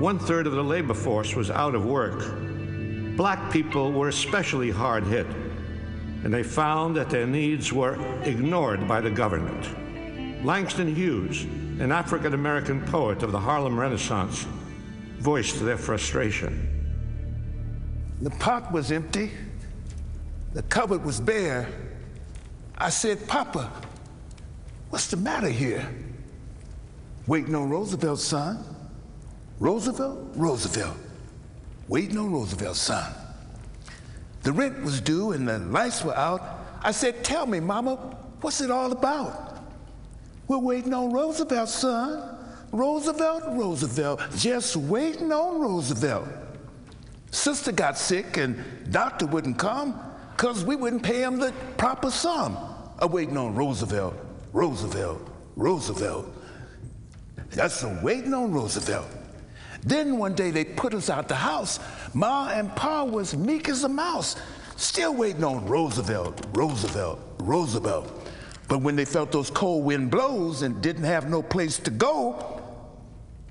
[0.00, 2.24] One third of the labor force was out of work.
[3.18, 5.26] Black people were especially hard hit,
[6.24, 10.42] and they found that their needs were ignored by the government.
[10.42, 14.46] Langston Hughes, an African American poet of the Harlem Renaissance,
[15.18, 16.73] voiced their frustration.
[18.22, 19.30] The pot was empty,
[20.54, 21.68] the cupboard was bare.
[22.78, 23.70] I said, Papa,
[24.90, 25.86] what's the matter here?
[27.26, 28.64] Waiting on Roosevelt, son.
[29.58, 30.32] Roosevelt?
[30.36, 30.96] Roosevelt.
[31.88, 33.12] Waiting on Roosevelt, son.
[34.42, 36.42] The rent was due and the lights were out.
[36.82, 37.96] I said, Tell me, Mama,
[38.40, 39.58] what's it all about?
[40.46, 42.30] We're waiting on Roosevelt, son.
[42.70, 46.28] Roosevelt, Roosevelt, just waiting on Roosevelt.
[47.34, 50.00] Sister got sick and doctor wouldn't come
[50.36, 52.56] because we wouldn't pay him the proper sum.
[53.00, 54.14] I'm waiting on Roosevelt,
[54.52, 55.20] Roosevelt,
[55.56, 56.32] Roosevelt.
[57.50, 59.08] That's a waiting on Roosevelt.
[59.82, 61.80] Then one day they put us out the house.
[62.14, 64.36] Ma and Pa was meek as a mouse,
[64.76, 68.30] still waiting on Roosevelt, Roosevelt, Roosevelt.
[68.68, 72.53] But when they felt those cold wind blows and didn't have no place to go,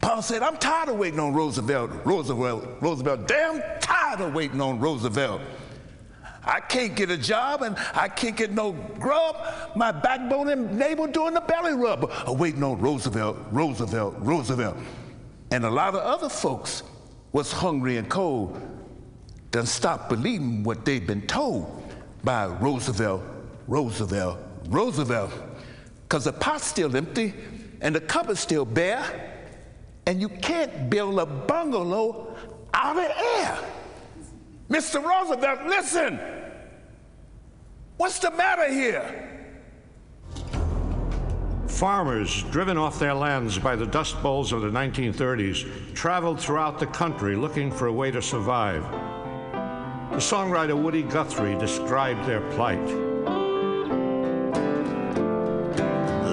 [0.04, 4.78] Paul said, I'm tired of waiting on Roosevelt, Roosevelt, Roosevelt, damn tired of waiting on
[4.78, 5.40] Roosevelt.
[6.44, 9.38] I can't get a job and I can't get no grub.
[9.78, 12.12] My backbone and navel doing the belly rub.
[12.28, 14.76] Waiting on Roosevelt, Roosevelt, Roosevelt.
[15.52, 16.84] And a lot of other folks
[17.32, 18.60] was hungry and cold.
[19.52, 21.82] Done stopped believing what they'd been told
[22.26, 23.24] by Roosevelt,
[23.70, 25.32] Roosevelt, Roosevelt.
[26.04, 27.34] Because the pot's still empty
[27.80, 29.30] and the cupboard's still bare
[30.06, 32.36] and you can't build a bungalow
[32.74, 33.58] out of air.
[34.70, 35.04] Mr.
[35.04, 36.20] Roosevelt, listen.
[37.98, 39.30] What's the matter here?
[41.68, 46.88] Farmers, driven off their lands by the Dust Bowls of the 1930s, traveled throughout the
[46.88, 48.84] country looking for a way to survive.
[50.12, 52.80] The songwriter Woody Guthrie described their plight.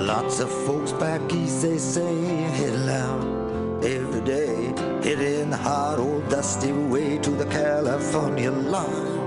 [0.04, 3.29] Lots of folks back east, they say, head loud every
[5.16, 9.18] the hot old dusty way to the California line.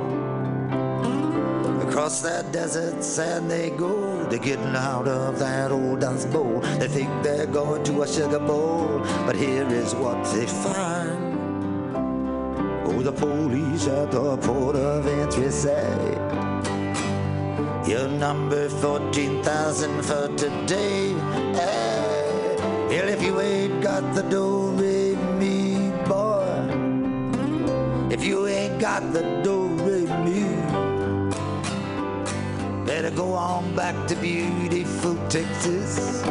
[1.82, 6.62] Across that desert sand they go, they're getting out of that old dust bowl.
[6.80, 11.36] They think they're going to a sugar bowl, but here is what they find.
[12.88, 15.98] Oh, the police at the port of entry say,
[17.86, 21.12] You're number 14,000 for today.
[21.60, 24.64] Hell, if you ain't got the do
[28.14, 30.44] If you ain't got the do re mi,
[32.86, 36.22] better go on back to beautiful Texas,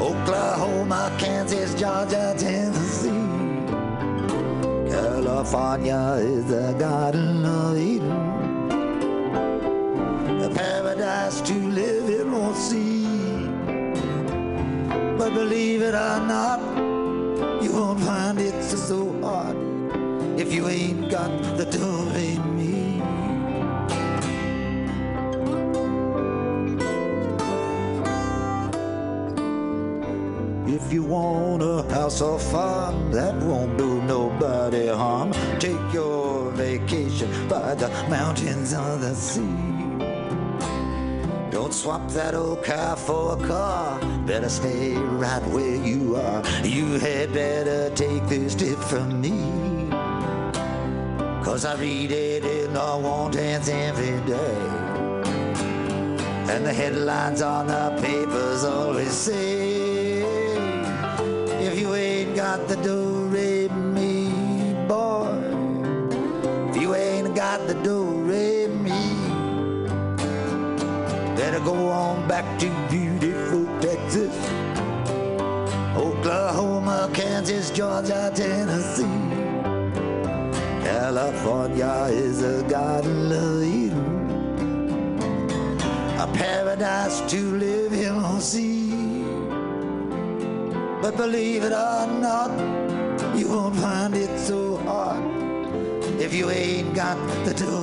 [0.00, 3.10] Oklahoma, Kansas, Georgia, Tennessee.
[4.90, 8.10] California is the Garden of Eden,
[10.42, 13.06] a paradise to live in or see.
[15.16, 16.58] But believe it or not,
[17.62, 19.65] you won't find it so hard
[20.38, 23.00] if you ain't got the do re mi.
[30.68, 37.30] If you want a house or farm that won't do nobody harm, take your vacation
[37.48, 39.76] by the mountains or the sea.
[41.50, 43.98] Don't swap that old car for a car.
[44.26, 46.42] Better stay right where you are.
[46.62, 49.75] You had better take this tip from me.
[51.56, 54.56] Cause I read it in the want ads every day.
[56.52, 60.20] And the headlines on the papers always say,
[61.64, 64.28] if you ain't got the do mi,
[64.86, 65.32] boy,
[66.68, 68.90] if you ain't got the do mi,
[71.36, 74.36] better go on back to beautiful Texas,
[75.96, 79.25] Oklahoma, Kansas, Georgia, Tennessee.
[80.86, 85.18] California is a garden of Eden,
[86.24, 89.24] a paradise to live in or see.
[91.02, 92.52] But believe it or not,
[93.36, 95.24] You won't find it so hard
[96.20, 97.76] if you ain't got the do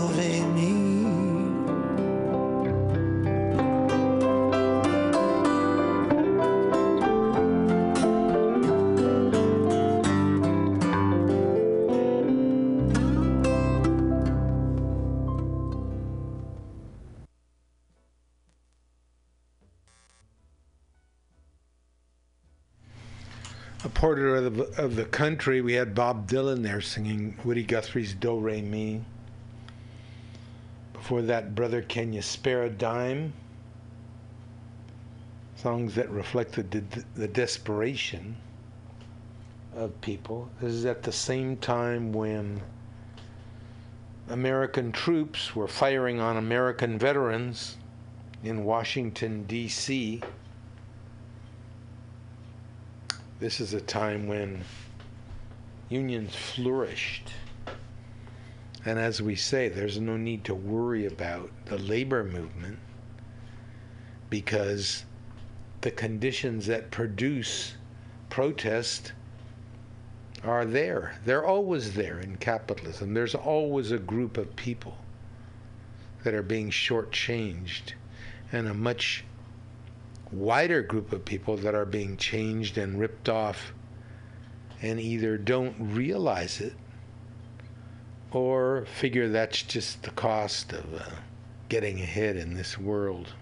[24.46, 25.62] of the, of the country.
[25.62, 29.02] We had Bob Dylan there singing Woody Guthrie's Do Re Mi.
[30.94, 33.34] Before that, Brother Can You Spare a Dime?
[35.56, 36.82] Songs that reflect the,
[37.16, 38.36] the desperation
[39.76, 40.50] of people.
[40.62, 42.62] This is at the same time when
[44.30, 47.78] American troops were firing on American veterans
[48.44, 50.22] in Washington, D.C.
[53.44, 54.64] This is a time when
[55.90, 57.34] unions flourished.
[58.86, 62.80] And as we say, there's no need to worry about the labor movement
[64.30, 65.04] because
[65.82, 67.76] the conditions that produce
[68.30, 69.12] protest
[70.46, 71.20] are there.
[71.26, 73.14] They're always there in capitalism.
[73.14, 74.98] There's always a group of people
[76.24, 77.92] that are being shortchanged
[78.54, 79.26] and a much
[80.34, 83.74] wider group of people that are being changed and ripped off
[84.82, 86.74] and either don't realize it
[88.32, 91.04] or figure that's just the cost of uh,
[91.70, 93.34] getting ahead in this world.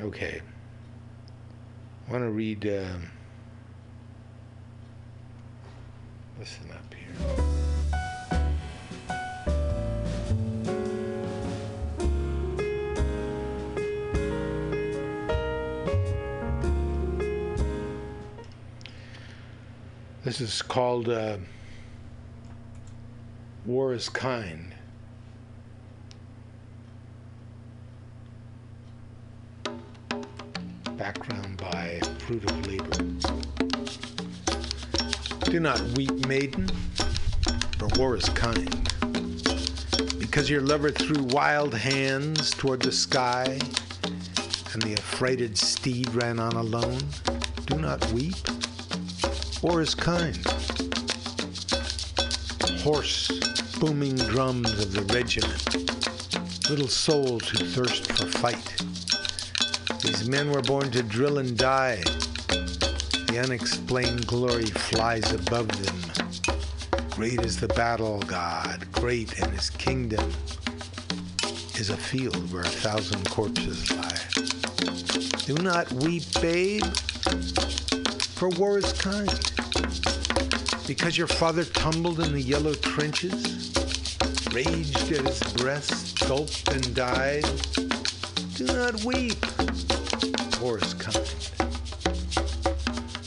[0.00, 0.42] Okay.
[2.08, 2.66] I want to read.
[2.66, 3.10] Um,
[6.38, 7.53] listen up here.
[20.24, 21.36] This is called uh,
[23.66, 24.74] War is Kind.
[30.96, 33.04] Background by Fruit of Labor.
[35.50, 36.68] Do not weep, maiden,
[37.78, 38.90] for war is kind.
[40.18, 43.58] Because your lover threw wild hands toward the sky,
[44.72, 47.02] and the affrighted steed ran on alone.
[47.66, 48.36] Do not weep
[49.64, 50.36] or is kind.
[52.82, 53.28] Hoarse,
[53.80, 58.76] booming drums of the regiment, little souls who thirst for fight.
[60.02, 62.02] These men were born to drill and die.
[62.48, 65.96] The unexplained glory flies above them.
[67.10, 70.30] Great is the battle god, great in his kingdom
[71.78, 74.20] is a field where a thousand corpses lie.
[75.46, 76.84] Do not weep, babe,
[78.34, 79.28] for war is kind.
[80.86, 83.72] Because your father tumbled in the yellow trenches,
[84.52, 87.44] raged at his breast, gulped and died.
[88.56, 89.38] Do not weep,
[90.60, 91.26] war is kind.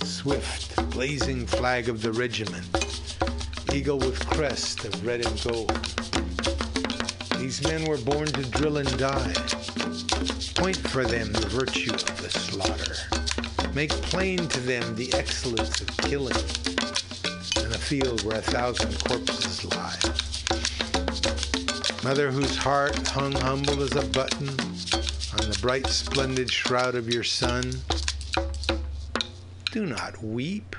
[0.03, 2.65] Swift, blazing flag of the regiment,
[3.73, 5.71] eagle with crest of red and gold.
[7.39, 9.33] These men were born to drill and die.
[10.55, 13.16] Point for them the virtue of the slaughter.
[13.77, 16.33] Make plain to them the excellence of killing
[17.63, 19.99] in a field where a thousand corpses lie.
[22.03, 27.23] Mother whose heart hung humble as a button on the bright splendid shroud of your
[27.23, 27.71] son,
[29.71, 30.75] do not weep.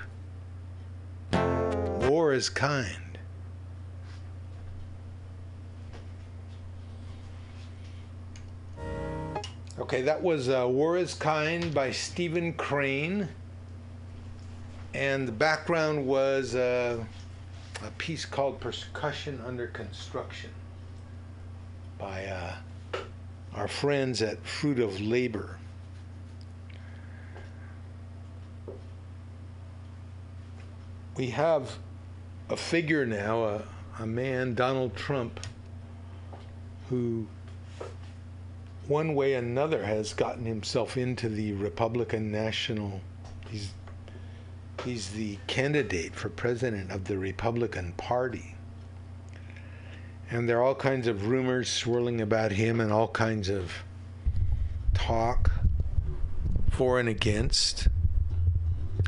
[2.00, 3.07] War is kind.
[9.88, 13.26] Okay, that was uh, War is Kind by Stephen Crane.
[14.92, 17.02] And the background was uh,
[17.82, 20.50] a piece called Percussion Under Construction
[21.96, 22.56] by uh,
[23.54, 25.56] our friends at Fruit of Labor.
[31.16, 31.78] We have
[32.50, 33.62] a figure now, a,
[34.00, 35.40] a man, Donald Trump,
[36.90, 37.26] who
[38.88, 43.00] one way or another has gotten himself into the Republican National.
[43.50, 43.70] He's
[44.84, 48.54] he's the candidate for president of the Republican Party.
[50.30, 53.72] And there are all kinds of rumors swirling about him and all kinds of
[54.94, 55.50] talk
[56.70, 57.88] for and against.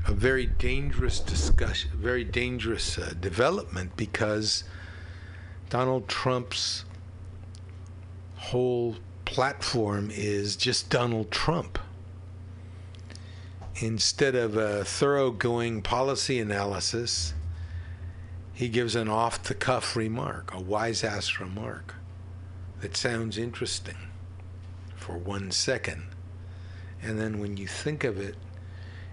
[0.08, 4.64] A very dangerous discussion, very dangerous uh, development because
[5.68, 6.84] Donald Trump's
[8.36, 8.96] whole
[9.30, 11.78] platform is just Donald Trump.
[13.76, 17.32] instead of a thoroughgoing policy analysis,
[18.52, 21.94] he gives an off the cuff remark, a wise ass remark
[22.80, 23.96] that sounds interesting
[24.96, 26.02] for one second.
[27.02, 28.36] And then when you think of it,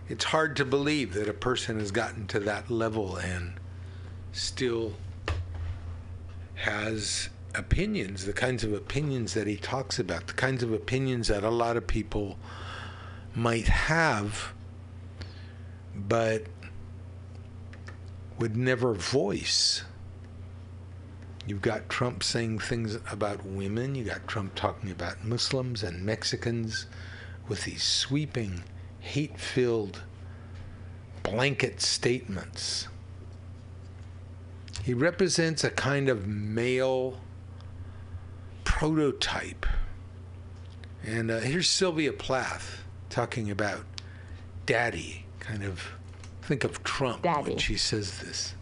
[0.10, 3.54] it's hard to believe that a person has gotten to that level and
[4.32, 4.94] still
[6.56, 11.44] has opinions, the kinds of opinions that he talks about, the kinds of opinions that
[11.44, 12.38] a lot of people
[13.36, 14.54] might have,
[15.96, 16.44] but
[18.40, 19.84] would never voice.
[21.46, 23.96] You've got Trump saying things about women.
[23.96, 26.88] You got Trump talking about Muslims and Mexicans
[27.48, 28.64] with these sweeping,
[29.00, 30.02] hate filled
[31.24, 32.88] blanket statements.
[34.84, 37.18] He represents a kind of male
[38.78, 39.66] prototype.
[41.04, 43.84] And uh, here's Sylvia Plath talking about
[44.68, 45.84] daddy, kind of
[46.44, 47.50] think of Trump Daddy.
[47.50, 48.54] when she says this.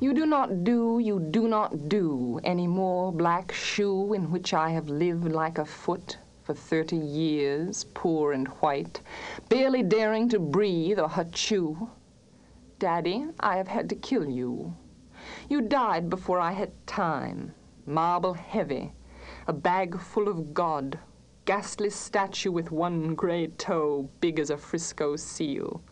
[0.00, 4.70] You do not do, you do not do any more black shoe in which I
[4.70, 9.02] have lived like a foot for thirty years, poor and white,
[9.50, 11.90] barely daring to breathe or chew.
[12.78, 14.74] Daddy, I have had to kill you.
[15.50, 17.52] You died before I had time,
[17.84, 18.92] marble heavy,
[19.46, 20.98] a bag full of God,
[21.44, 25.82] ghastly statue with one gray toe big as a Frisco seal,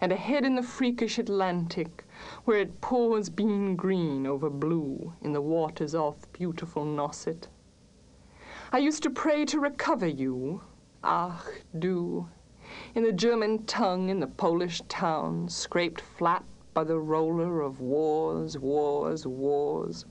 [0.00, 2.04] and a head in the freakish Atlantic,
[2.44, 7.48] where it pours bean green over blue in the waters off beautiful Nauset.
[8.72, 10.62] I used to pray to recover you,
[11.04, 11.44] ach
[11.78, 12.28] du,
[12.94, 18.58] in the German tongue in the Polish town, scraped flat by the roller of wars,
[18.58, 20.04] wars, wars.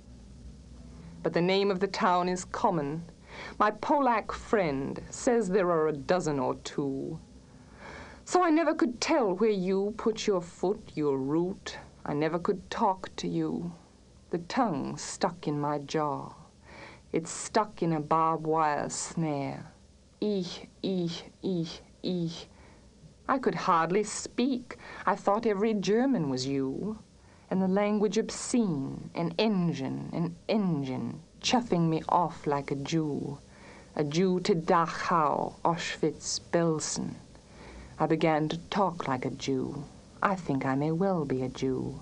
[1.26, 3.04] But the name of the town is common.
[3.58, 7.20] My Polack friend says there are a dozen or two.
[8.26, 11.80] So I never could tell where you put your foot, your root.
[12.06, 13.74] I never could talk to you.
[14.30, 16.32] The tongue stuck in my jaw.
[17.12, 19.72] It's stuck in a barbed wire snare.
[20.22, 21.24] Ich, ich,
[22.04, 22.48] ich.
[23.28, 24.78] I could hardly speak.
[25.08, 27.00] I thought every German was you.
[27.50, 33.38] And the language obscene, an engine, an engine, chuffing me off like a Jew.
[33.96, 37.16] A Jew to Dachau, Auschwitz, Belsen.
[38.00, 39.84] I began to talk like a Jew.
[40.22, 42.02] I think I may well be a Jew.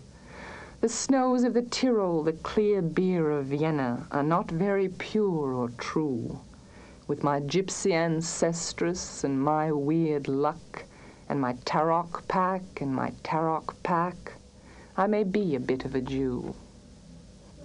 [0.79, 5.69] The snows of the Tyrol, the clear beer of Vienna, are not very pure or
[5.77, 6.39] true.
[7.05, 10.85] With my gypsy ancestress and my weird luck,
[11.29, 14.33] and my Taroc pack and my Taroc pack,
[14.95, 16.53] I may be a bit of a Jew.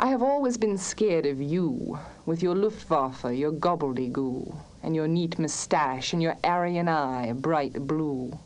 [0.01, 5.39] I have always been scared of you, with your Luftwaffe, your gobbledygoo, and your neat
[5.39, 8.39] moustache, and your Aryan eye, bright blue.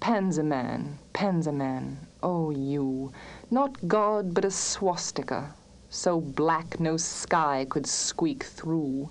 [0.00, 3.12] Panzerman, Panzerman, oh you,
[3.48, 5.54] not God but a swastika,
[5.88, 9.08] so black no sky could squeak through.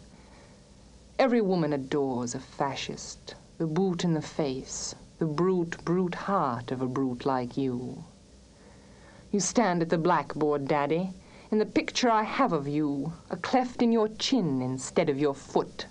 [1.17, 6.81] Every woman adores a fascist, the boot in the face, the brute, brute heart of
[6.81, 8.03] a brute like you.
[9.33, 11.09] You stand at the blackboard, Daddy,
[11.49, 15.33] in the picture I have of you, a cleft in your chin instead of your
[15.33, 15.87] foot.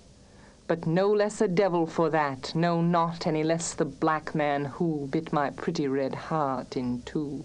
[0.65, 5.09] But no less a devil for that, no, not any less the black man who
[5.11, 7.43] bit my pretty red heart in two.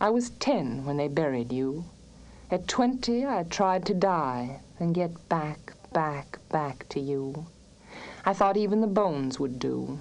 [0.00, 1.84] I was ten when they buried you.
[2.50, 7.44] At twenty I tried to die and get back, back, back to you.
[8.24, 9.98] I thought even the bones would do.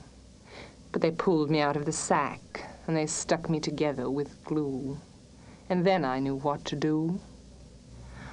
[0.94, 4.99] But they pulled me out of the sack and they stuck me together with glue.
[5.70, 7.20] And then I knew what to do.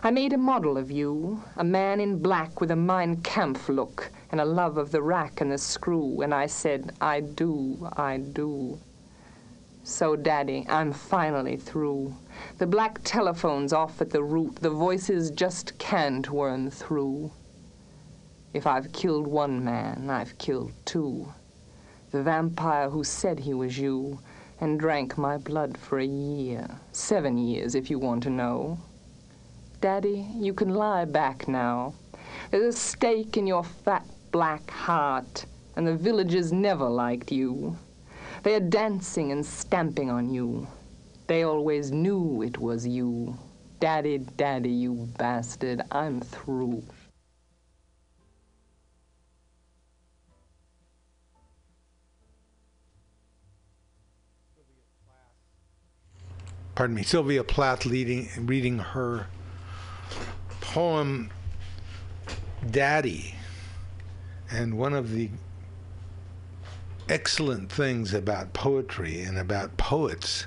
[0.02, 4.10] I made a model of you, a man in black with a Mein Kampf look
[4.30, 8.16] and a love of the rack and the screw, and I said, I do, I
[8.16, 8.80] do.
[9.84, 12.16] So, Daddy, I'm finally through.
[12.56, 14.56] The black telephone's off at the root.
[14.56, 17.30] The voices just can't worm through.
[18.54, 21.34] If I've killed one man, I've killed two.
[22.10, 24.18] The vampire who said he was you
[24.60, 26.68] and drank my blood for a year.
[26.92, 28.78] Seven years, if you want to know.
[29.80, 31.94] Daddy, you can lie back now.
[32.50, 35.44] There's a stake in your fat black heart,
[35.76, 37.76] and the villagers never liked you.
[38.42, 40.66] They are dancing and stamping on you.
[41.26, 43.36] They always knew it was you.
[43.80, 46.82] Daddy, daddy, you bastard, I'm through.
[56.76, 59.26] Pardon me, Sylvia Plath leading, reading her
[60.60, 61.30] poem
[62.70, 63.34] Daddy.
[64.50, 65.30] And one of the
[67.08, 70.46] excellent things about poetry and about poets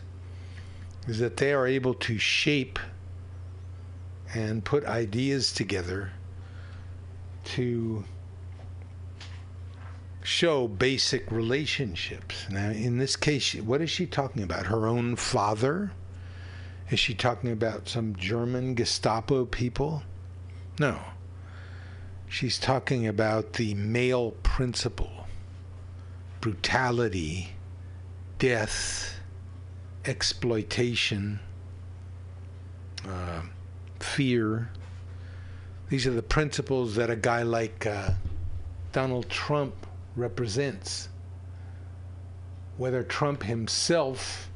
[1.08, 2.78] is that they are able to shape
[4.34, 6.12] and put ideas together
[7.44, 8.04] to
[10.22, 12.46] show basic relationships.
[12.52, 14.68] Now, in this case, what is she talking about?
[14.68, 15.92] Her own father?
[16.92, 20.02] Is she talking about some German Gestapo people?
[20.80, 21.00] No.
[22.28, 25.12] She's talking about the male principle
[26.42, 27.50] brutality,
[28.38, 29.20] death,
[30.06, 31.40] exploitation,
[33.06, 33.42] uh,
[34.00, 34.70] fear.
[35.90, 38.12] These are the principles that a guy like uh,
[38.94, 39.86] Donald Trump
[40.16, 41.10] represents.
[42.78, 44.49] Whether Trump himself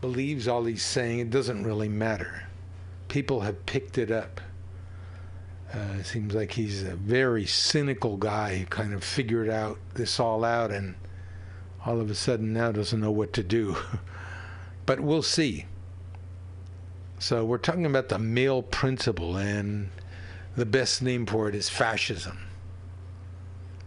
[0.00, 2.44] believes all he's saying, it doesn't really matter.
[3.08, 4.40] People have picked it up.
[5.74, 10.20] Uh, it seems like he's a very cynical guy who kind of figured out this
[10.20, 10.94] all out and
[11.84, 13.76] all of a sudden now doesn't know what to do.
[14.86, 15.66] but we'll see.
[17.18, 19.88] So we're talking about the male principle, and
[20.54, 22.38] the best name for it is fascism.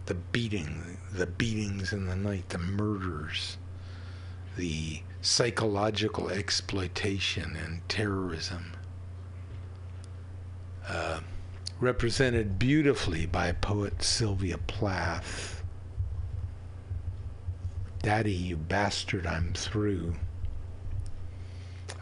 [0.06, 3.56] The beating, the beatings in the night, the murders,
[4.56, 8.72] the psychological exploitation and terrorism.
[10.88, 11.20] Uh,
[11.80, 15.62] represented beautifully by poet Sylvia Plath.
[18.02, 20.14] Daddy, you bastard, I'm through.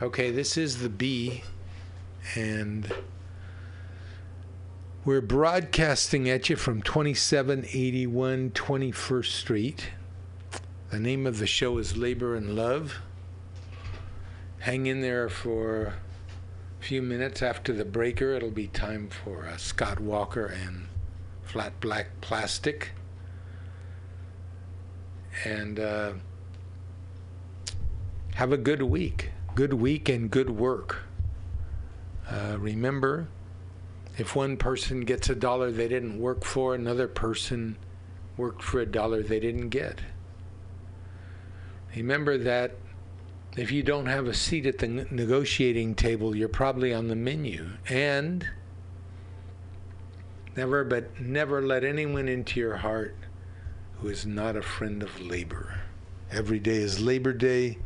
[0.01, 1.43] Okay, this is the B,
[2.37, 2.93] and
[5.05, 9.91] we're broadcasting at you from 2781 21st Street.
[10.91, 13.01] The name of the show is Labor and Love.
[14.61, 15.95] Hang in there for
[16.81, 18.33] a few minutes after the breaker.
[18.33, 20.89] It'll be time for uh, Scott Walker and
[21.45, 22.91] Flat Black Plastic.
[25.45, 26.13] And uh,
[28.35, 29.31] have a good week.
[29.55, 31.03] Good week and good work.
[32.29, 33.29] Uh, remember,
[34.19, 37.77] if one person gets a dollar they didn't work for, another person
[38.37, 40.01] worked for a dollar they didn't get.
[41.95, 42.73] Remember that
[43.57, 47.71] if you don't have a seat at the negotiating table, you're probably on the menu.
[47.89, 48.49] And
[50.57, 53.17] never, but never let anyone into your heart
[54.01, 55.81] who is not a friend of labor.
[56.31, 57.79] Every day is Labor Day.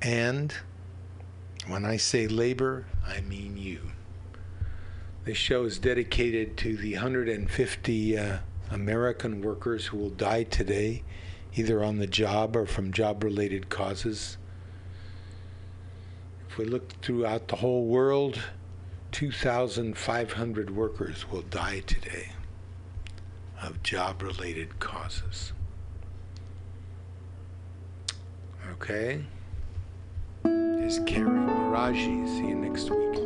[0.00, 0.54] And
[1.66, 3.80] when I say labor, I mean you.
[5.24, 8.38] This show is dedicated to the 150 uh,
[8.70, 11.02] American workers who will die today,
[11.56, 14.36] either on the job or from job related causes.
[16.48, 18.38] If we look throughout the whole world,
[19.12, 22.32] 2,500 workers will die today
[23.62, 25.54] of job related causes.
[28.72, 29.24] Okay?
[30.44, 32.28] Is Karen Maraji.
[32.36, 33.25] See you next week.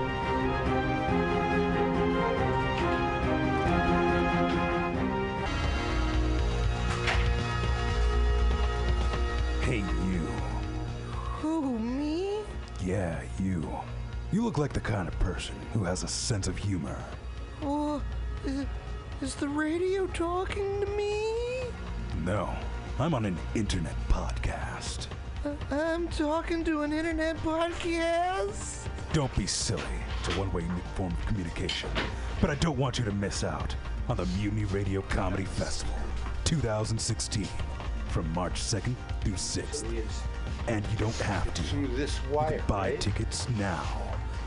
[9.71, 10.27] Hey, you.
[11.39, 12.39] Who, me?
[12.83, 13.65] Yeah, you.
[14.33, 17.01] You look like the kind of person who has a sense of humor.
[17.61, 18.01] Oh,
[18.43, 18.65] is,
[19.21, 21.23] is the radio talking to me?
[22.25, 22.49] No,
[22.99, 25.07] I'm on an internet podcast.
[25.45, 28.89] Uh, I'm talking to an internet podcast?
[29.13, 29.83] Don't be silly.
[30.19, 30.65] It's a one way
[30.95, 31.89] form of communication.
[32.41, 33.73] But I don't want you to miss out
[34.09, 35.95] on the Mutiny Radio Comedy Festival
[36.43, 37.47] 2016
[38.11, 39.85] from March 2nd through 6th.
[40.67, 41.63] And you don't have to.
[41.63, 43.01] Through this You wire, can buy right?
[43.01, 43.83] tickets now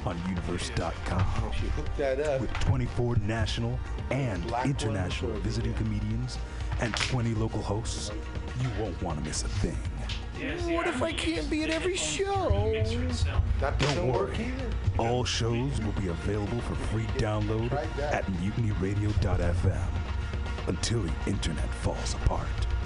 [0.07, 1.53] on universe.com.
[1.53, 2.41] She hooked that up.
[2.41, 3.79] With 24 national
[4.11, 6.39] and Black international for- visiting comedians
[6.81, 8.11] and 20 local hosts,
[8.61, 9.77] you won't want to miss a thing.
[10.75, 12.73] What if I can't be at every show?
[13.61, 14.53] That Don't worry.
[14.99, 19.89] All shows will be available for free download at mutinyradio.fm
[20.67, 22.47] until the internet falls apart.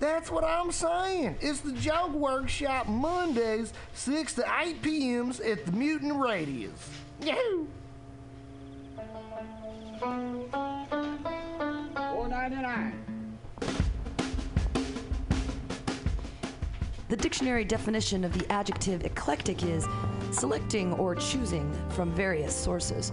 [0.00, 1.36] That's what I'm saying.
[1.42, 6.88] It's the Joke Workshop Mondays, 6 to 8 p.m.s at the Mutant Radius.
[7.22, 7.66] Yahoo!
[11.94, 12.94] Four ninety nine.
[17.08, 19.86] The dictionary definition of the adjective eclectic is
[20.30, 23.12] selecting or choosing from various sources.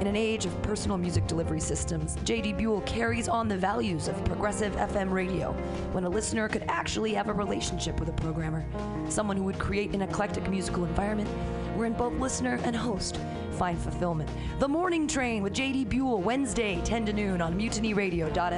[0.00, 2.52] In an age of personal music delivery systems, J.D.
[2.52, 5.52] Buell carries on the values of progressive FM radio
[5.92, 8.66] when a listener could actually have a relationship with a programmer,
[9.08, 11.30] someone who would create an eclectic musical environment
[11.76, 13.18] wherein both listener and host
[13.52, 14.28] find fulfillment.
[14.58, 15.86] The Morning Train with J.D.
[15.86, 18.34] Buell, Wednesday, 10 to noon on mutinyradio.fm.